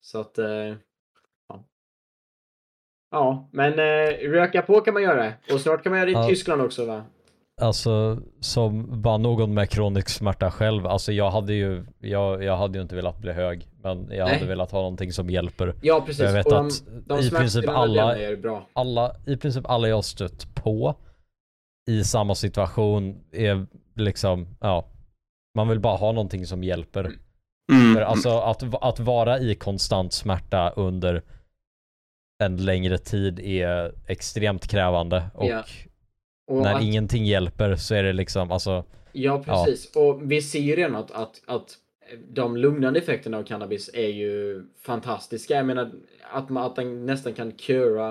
[0.00, 0.38] Så att...
[0.38, 0.74] Eh,
[1.48, 1.64] ja.
[3.10, 5.32] ja, men eh, röka på kan man göra.
[5.52, 6.28] Och snart kan man göra det i Ja.
[6.28, 7.04] Tyskland också va?
[7.60, 12.78] Alltså som bara någon med kronisk smärta själv, alltså jag hade ju, jag, jag hade
[12.78, 14.34] ju inte velat bli hög, men jag Nej.
[14.34, 15.74] hade velat ha någonting som hjälper.
[15.82, 16.22] Ja, precis.
[16.24, 18.66] Jag vet och de, att de i princip alla, bra.
[18.72, 20.94] alla, i princip alla jag stött på
[21.90, 24.88] i samma situation är liksom, ja,
[25.54, 27.04] man vill bara ha någonting som hjälper.
[27.04, 27.18] Mm.
[27.94, 31.22] För alltså att, att vara i konstant smärta under
[32.42, 35.64] en längre tid är extremt krävande och Ja.
[36.46, 39.96] Och när att, ingenting hjälper så är det liksom, alltså, Ja, precis.
[39.96, 41.76] Och vi ser ju redan att, att, att
[42.28, 45.54] de lugnande effekterna av cannabis är ju fantastiska.
[45.54, 45.90] Jag menar
[46.32, 48.10] att, man, att den nästan kan cura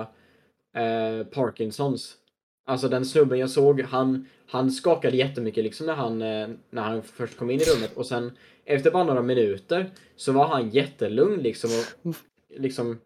[0.76, 2.14] eh, Parkinsons.
[2.70, 7.02] Alltså den snubben jag såg, han, han skakade jättemycket liksom när han, eh, när han
[7.02, 7.96] först kom in i rummet.
[7.96, 8.32] Och sen
[8.64, 11.70] efter bara några minuter så var han jättelugn liksom
[12.02, 12.14] och
[12.56, 12.98] liksom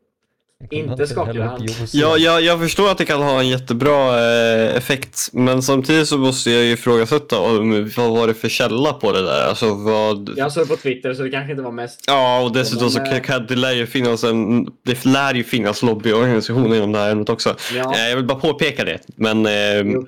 [0.71, 1.67] inte skakade hälla upp han.
[1.67, 1.95] juice.
[1.95, 6.19] Ja, jag, jag förstår att det kan ha en jättebra eh, effekt, men samtidigt så
[6.19, 9.49] måste jag ju ifrågasätta om, vad var det för källa på det där?
[9.49, 10.31] Alltså vad...
[10.37, 12.99] Jag såg det på Twitter så det kanske inte var mest Ja, och dessutom så
[12.99, 16.93] Men, kan, eh, kan, det lär ju finnas en, det lär ju finnas lobbyorganisationer inom
[16.93, 17.57] det här ämnet också.
[17.75, 20.07] Ja, Eh, jag vill bara påpeka det, men, eh, jo,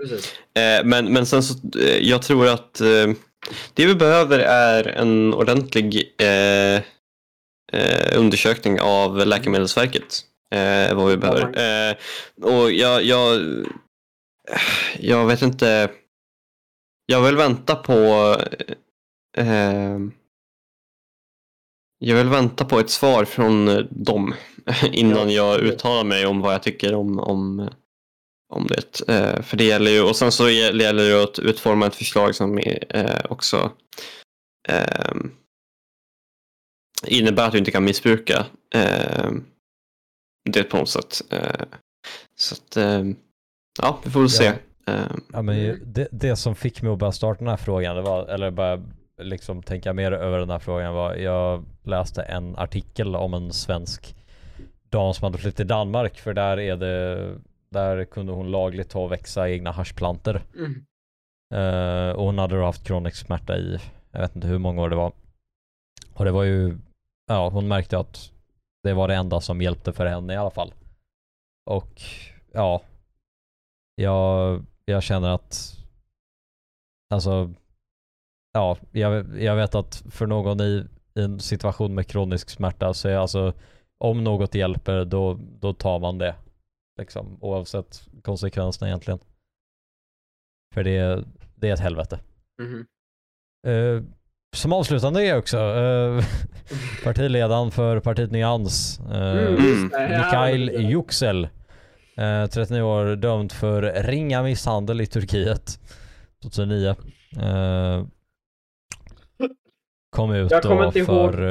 [0.59, 2.86] eh, men, men sen så, eh, jag tror att eh,
[3.74, 6.74] det vi behöver är en ordentlig eh,
[7.72, 10.20] eh, undersökning av Läkemedelsverket.
[10.55, 11.90] Eh, vad vi behöver.
[11.90, 11.97] Eh,
[12.42, 13.40] och jag, jag,
[14.99, 15.90] jag vet inte.
[17.07, 18.36] Jag vill vänta på
[19.36, 19.99] eh,
[21.99, 24.34] jag vill vänta på ett svar från dem
[24.92, 27.70] innan jag uttalar mig om vad jag tycker om, om,
[28.53, 29.09] om det.
[29.09, 32.59] Eh, för det gäller ju, och sen så gäller det att utforma ett förslag som
[32.59, 33.72] är, eh, också
[34.68, 35.14] eh,
[37.07, 39.30] innebär att du inte kan missbruka eh,
[40.47, 41.20] det på något sätt.
[41.30, 41.66] Eh,
[42.38, 43.05] så att, eh,
[43.82, 44.44] ja, vi får väl se.
[44.44, 44.53] Ja.
[44.92, 48.03] Eh, Ja, men det, det som fick mig att börja starta den här frågan, det
[48.03, 48.82] var, eller börja
[49.22, 54.16] liksom tänka mer över den här frågan var, jag läste en artikel om en svensk
[54.88, 57.34] dam som hade flyttat till Danmark, för där är det,
[57.70, 60.42] där kunde hon lagligt ta och växa egna haschplantor.
[60.57, 60.84] Mm.
[61.55, 63.78] Eh, och hon hade då haft kronisk smärta i,
[64.12, 65.12] jag vet inte hur många år det var.
[66.14, 66.78] Och det var ju,
[67.28, 68.32] ja hon märkte att
[68.87, 70.74] det var det enda som hjälpte för henne i alla fall.
[71.70, 72.03] Och
[72.53, 72.82] ja,
[73.95, 75.76] jag, jag känner att,
[77.11, 77.55] alltså,
[78.53, 83.09] ja, jag, jag vet att för någon i, i en situation med kronisk smärta så
[83.09, 83.53] är alltså,
[83.99, 86.37] om något hjälper då, då tar man det.
[86.99, 89.18] Liksom, oavsett konsekvenserna egentligen.
[90.74, 91.24] För det,
[91.55, 92.20] det är ett helvete.
[92.62, 92.87] Mhm.
[93.66, 94.03] Eh,
[94.57, 96.24] som avslutande grej också, uh,
[97.04, 101.44] partiledaren för partiet Nyans, uh, Mm, det- Yüksel,
[102.16, 105.80] eh, 39 år, dömd för ringa misshandel i Turkiet
[106.42, 106.88] 2009.
[107.40, 108.04] Eh,
[110.11, 111.42] kom ut Jag då för,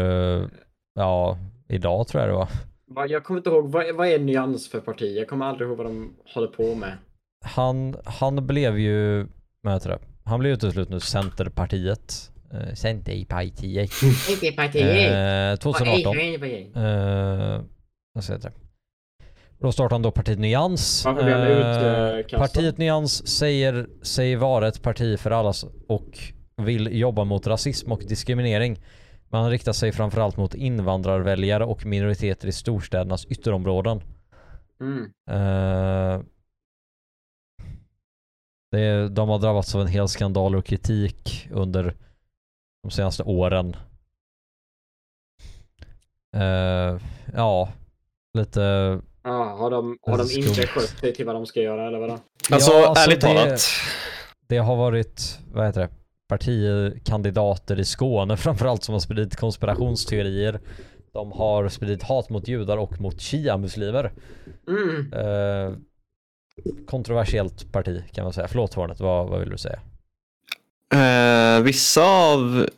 [0.42, 0.48] eh,
[0.96, 1.38] ja,
[1.70, 2.48] idag tror jag det var.
[2.88, 5.18] Va, Jag kommer inte ihåg, vad, vad är nyans för parti?
[5.18, 6.98] Jag kommer aldrig ihåg vad de håller på med.
[7.46, 9.28] Han, han blev ju,
[9.62, 10.00] vad heter det?
[10.24, 12.32] Han blev utesluten ur Centerpartiet.
[12.56, 13.92] Uh, Centerpartiet.
[14.30, 14.48] Inte
[14.80, 16.18] Eh, 2018.
[16.76, 17.62] Eh,
[18.14, 18.54] vad ska jag säga?
[19.60, 21.06] Då startade han då partiet Nyans.
[21.06, 25.54] Han Eh, partiet Nyans säger sig vara ett parti för alla
[25.88, 26.20] och
[26.58, 28.80] vill jobba mot rasism och diskriminering.
[29.30, 34.02] Man riktar sig framförallt mot invandrarväljare och minoriteter i storstädernas ytterområden.
[34.82, 35.04] Mm.
[35.30, 36.22] Eh,
[38.72, 41.96] det de har drabbats av en hel skandal och kritik under
[42.86, 43.76] de senaste åren.
[46.36, 47.02] Eh,
[47.36, 47.70] ja,
[48.38, 48.62] lite...
[49.24, 52.20] Ja, har de, har de inte skött sig till vad de ska göra eller vadå?
[52.52, 53.62] alltså, Ja, alltså ärligt det- talat.
[54.48, 55.90] Det har varit, vad heter det,
[56.28, 60.60] partikandidater i Skåne framförallt som har spridit konspirationsteorier.
[61.14, 64.12] De har spridit hat mot judar och mot shia-muslimer.
[64.68, 65.14] Mm.
[65.14, 65.78] Eh,
[66.88, 68.48] kontroversiellt parti kan man säga.
[68.48, 69.80] Förlåt Hornet, vad, vad vill du säga?
[70.94, 72.70] Eh, vissa av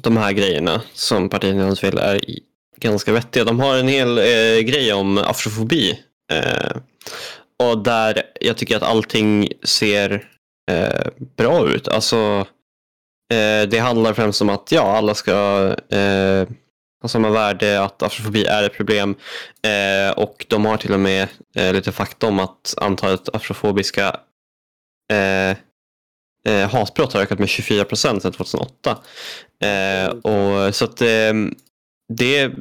[0.00, 2.20] de här grejerna som partiet vill är
[2.76, 3.44] ganska vettiga.
[3.44, 6.00] De har en hel eh, grej om afrofobi.
[6.32, 6.76] Eh,
[7.58, 10.28] och där jag tycker att allting ser
[10.70, 11.06] eh,
[11.36, 11.88] bra ut.
[11.88, 12.46] Alltså,
[13.32, 15.32] eh, det handlar främst om att ja, alla ska
[15.90, 16.48] eh,
[17.02, 19.14] ha samma värde, att afrofobi är ett problem.
[19.62, 24.20] Eh, och de har till och med eh, lite fakta om att antalet afrofobiska
[25.12, 25.56] eh,
[26.48, 28.98] eh, hatbrott har ökat med 24 procent sedan 2008.
[29.64, 31.34] Eh, och, så att eh,
[32.12, 32.52] det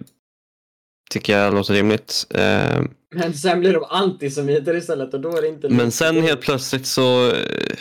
[1.12, 2.26] tycker jag låter rimligt.
[2.30, 2.82] Eh,
[3.16, 6.88] Men sen blir de antisemiter istället och då är det inte men sen helt plötsligt
[6.88, 7.32] så...
[7.32, 7.78] Eh,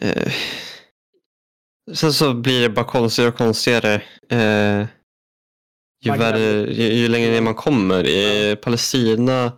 [0.00, 0.32] eh,
[1.94, 4.02] sen så blir det bara konstigare och konstigare.
[6.04, 8.06] Ju, värre, ju, ju längre ner man kommer.
[8.06, 9.52] I Palestina,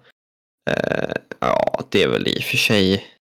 [1.40, 3.15] ja det är väl i och för sig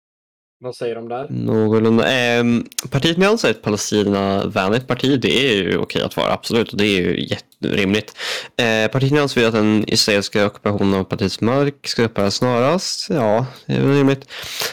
[0.63, 1.27] vad säger de där?
[1.31, 2.13] någorlunda.
[2.13, 2.45] Eh,
[2.91, 5.21] partiet Nyans är ett Palestina-vänligt parti.
[5.21, 6.73] Det är ju okej att vara, absolut.
[6.73, 8.17] Och det är ju jätterimligt.
[8.57, 13.11] Eh, partiet Nyans vill att den israeliska ockupationen av partiets mark ska upphöra snarast.
[13.11, 14.29] Ja, det är väl rimligt.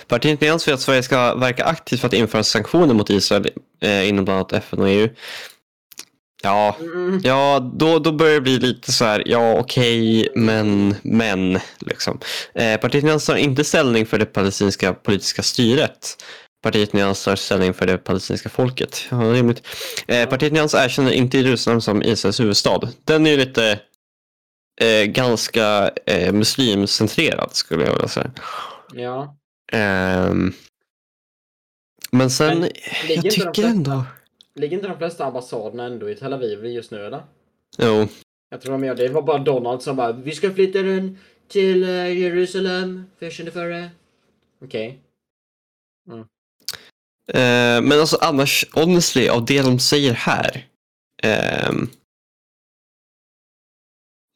[0.08, 3.50] Partiet Nyans vill att Sverige ska verka aktivt för att införa sanktioner mot Israel
[3.82, 5.10] eh, inom bland annat FN och EU.
[6.44, 7.22] Ja, Mm.
[7.24, 12.20] Ja, då, då börjar det bli lite så här, ja okej, men, men, liksom.
[12.54, 16.24] Eh, partiet Nyans tar inte ställning för det palestinska politiska styret.
[16.64, 19.06] Partiet Nyans tar ställning för det palestinska folket.
[19.12, 19.68] Ja, rimligt.
[20.08, 22.80] Eh, partiet Nyans erkänner inte Jerusalem som Israels huvudstad.
[23.06, 23.80] Den är ju lite
[24.82, 28.32] eh, ganska eh, muslimcentrerad skulle jag vilja säga.
[28.94, 29.36] Ja.
[29.72, 30.54] Ehm,
[32.12, 32.70] men sen, Men
[33.08, 34.04] jag tycker ändå...
[34.60, 37.24] Ligger inte de flesta ambassaderna ändå i Tel Aviv just nu eller?
[37.78, 38.08] Jo,
[38.50, 39.08] Jag tror de gör det.
[39.08, 43.06] Det var bara Donald som bara Vi ska flytta den till eh, Jerusalem.
[43.20, 43.90] Första förra.
[44.64, 45.00] Okej.
[47.28, 50.68] Eh, men alltså annars, honestly, av det de säger här.
[51.24, 51.90] ehm,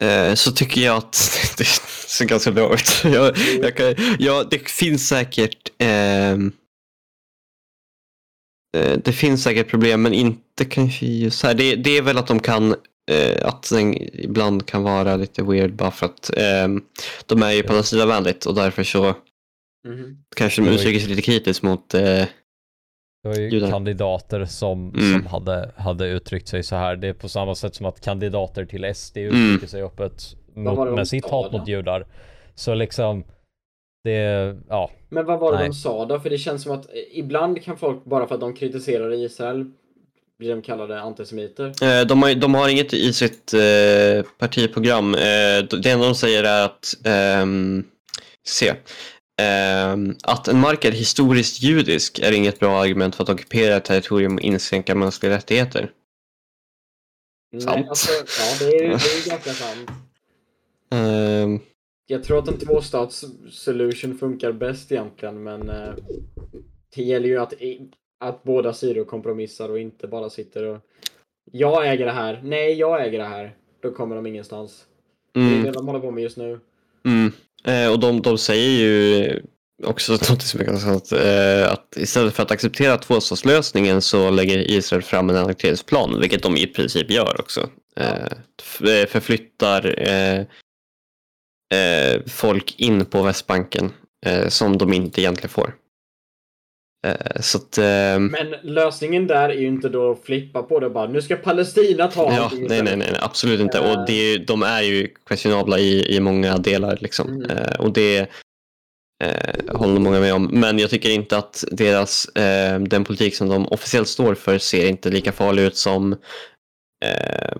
[0.03, 1.13] eh, så tycker jag att
[1.57, 1.65] det
[2.07, 3.01] ser ganska bra ut.
[3.03, 6.37] jag, jag kan, ja, det finns säkert eh,
[9.03, 11.53] det finns säkert problem men inte kanske just här.
[11.53, 12.75] Det, det är väl att de kan
[13.11, 16.81] eh, att den ibland kan vara lite weird bara för att ehm,
[17.25, 19.15] de är ju Palestinavänligt och därför så
[19.87, 20.17] Mhm.
[20.35, 22.27] kanske de uttrycker sig lite kritiskt mot eh, Det
[23.23, 23.69] var ju Judar.
[23.69, 25.13] kandidater som, Mm.
[25.13, 26.95] som hade, hade uttryckt sig så här.
[26.95, 29.67] Det är på samma sätt som att kandidater till SD uttrycker Mm.
[29.67, 32.07] sig öppet mot, med sitt hat mot judar.
[32.55, 33.23] Så liksom,
[34.03, 34.91] det, ja.
[35.13, 35.67] Men vad var det Nej.
[35.67, 36.19] de sa då?
[36.19, 39.65] För det känns som att eh, ibland kan folk bara för att de kritiserar Israel
[40.39, 41.65] blir de kallade antisemiter.
[41.65, 45.15] Eh, De har, de har inget i sitt eh, partiprogram.
[45.15, 47.83] Eh, det enda de säger är att ehm,
[48.47, 48.73] se,
[49.41, 53.85] ehm, att en mark är historiskt judisk är inget bra argument för att ockupera ett
[53.85, 55.91] territorium och inskränka mänskliga rättigheter.
[57.61, 57.75] Sant.
[57.75, 59.89] Nej, alltså, ja, det är, är ganska sant.
[60.91, 61.59] Ehm,
[62.13, 65.93] Jag tror att en tvåstats solution funkar bäst egentligen, men eh,
[66.95, 67.53] det gäller ju att,
[68.19, 70.77] att båda sidor kompromissar och inte bara sitter och
[71.51, 73.55] jag äger det här, nej jag äger det här.
[73.81, 74.85] Då kommer de ingenstans.
[75.31, 76.59] Det är mm, det de håller på med just nu.
[77.05, 77.31] mm.
[77.65, 79.41] Eh, och de, de säger ju
[79.83, 84.71] också något som är ganska sant, eh, att istället för att acceptera tvåstatslösningen så lägger
[84.71, 87.69] Israel fram en annekteringsplan, vilket de i princip gör också.
[87.95, 88.23] Eh,
[88.89, 90.45] eh, förflyttar eh,
[92.27, 93.91] folk in på Västbanken
[94.25, 95.73] eh, som de inte egentligen får.
[97.07, 100.91] Eh, att, eh, Men lösningen där är ju inte då att flippa på det och
[100.91, 103.77] bara nu ska Palestina ta ja, nej, nej, nej, absolut inte.
[103.77, 103.91] Eh.
[103.91, 106.97] Och det de är ju questionabla i, i många delar.
[107.01, 107.29] Liksom.
[107.29, 107.57] Mm.
[107.57, 108.19] Eh, och det
[109.23, 110.49] eh, håller många med om.
[110.51, 114.87] Men jag tycker inte att deras, eh, den politik som de officiellt står för ser
[114.87, 116.13] inte lika farlig ut som
[117.05, 117.55] eh,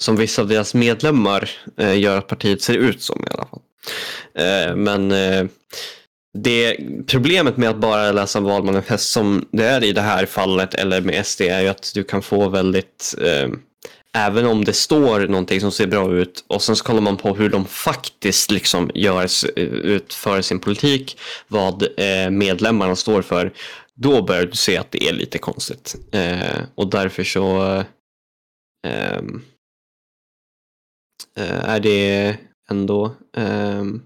[0.00, 3.60] som vissa av deras medlemmar eh, gör att partiet ser ut som i alla fall.
[4.34, 5.46] Eh, men eh,
[6.38, 6.76] det
[7.06, 11.26] problemet med att bara läsa valmanifest som det är i det här fallet eller med
[11.26, 13.48] SD är ju att du kan få väldigt eh,
[14.12, 17.34] Även om det står någonting som ser bra ut och sen så kollar man på
[17.34, 19.24] hur de faktiskt liksom gör,
[19.56, 23.52] eh, utför sin politik, vad eh, medlemmarna står för,
[23.94, 25.96] då börjar du se att det är lite konstigt.
[26.12, 27.84] Eh, och därför så eh,
[28.86, 29.42] ehm,
[31.34, 32.36] är det
[32.70, 34.02] ändå ehm,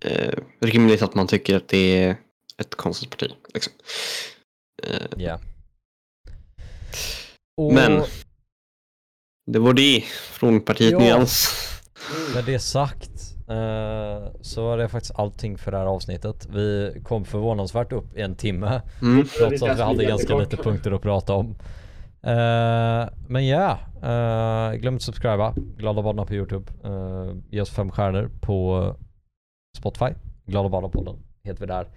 [0.00, 2.16] eh, rimligt att man tycker att det är
[2.58, 3.30] ett konstigt parti.
[3.54, 3.72] Liksom.
[4.82, 5.40] Eh, Ja.
[7.56, 8.02] Och Men-
[9.46, 10.98] det var det från partiet Ja.
[10.98, 11.48] Nyans.
[12.34, 13.10] med det sagt
[13.48, 16.46] eh, så var det faktiskt allting för det här avsnittet.
[16.50, 18.82] Vi kom förvånansvärt upp i en timme.
[19.02, 19.28] Mm.
[19.28, 21.54] Trots att vi hade ganska lite punkter att prata om.
[22.26, 25.54] Eh, men ja, eh, glöm inte att subscriba.
[25.76, 26.72] Glada Badna på Youtube.
[26.88, 28.96] Uh, ge oss fem stjärnor på
[29.78, 30.14] Spotify.
[30.46, 31.88] Glada Badna-podden heter vi där.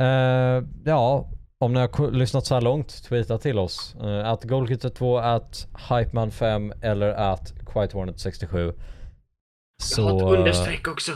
[0.00, 3.96] Eh, ja, om ni har lyssnat så här långt, tweeta till oss.
[4.02, 8.58] Uh, att Goalkit2, att Hypeman5 eller att Quiet Hornet67.
[8.58, 11.12] Jag har ett Så, understreck också.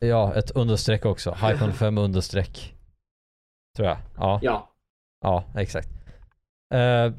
[0.00, 1.30] Ja, ett understreck också.
[1.30, 2.74] Hypon 5 understreck.
[3.76, 3.98] Tror jag.
[4.16, 4.68] Ja, Ja.
[5.22, 5.88] ja exakt.
[6.74, 7.12] Eh,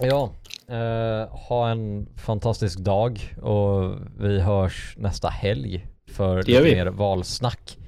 [0.00, 0.30] ja,
[0.68, 7.78] eh, ha en fantastisk dag och vi hörs nästa helg för lite mer valsnack.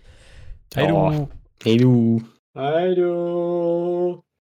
[0.74, 0.94] Hej då!
[0.94, 1.26] Ja.
[1.64, 2.20] Hej då!
[2.54, 4.22] Hej då!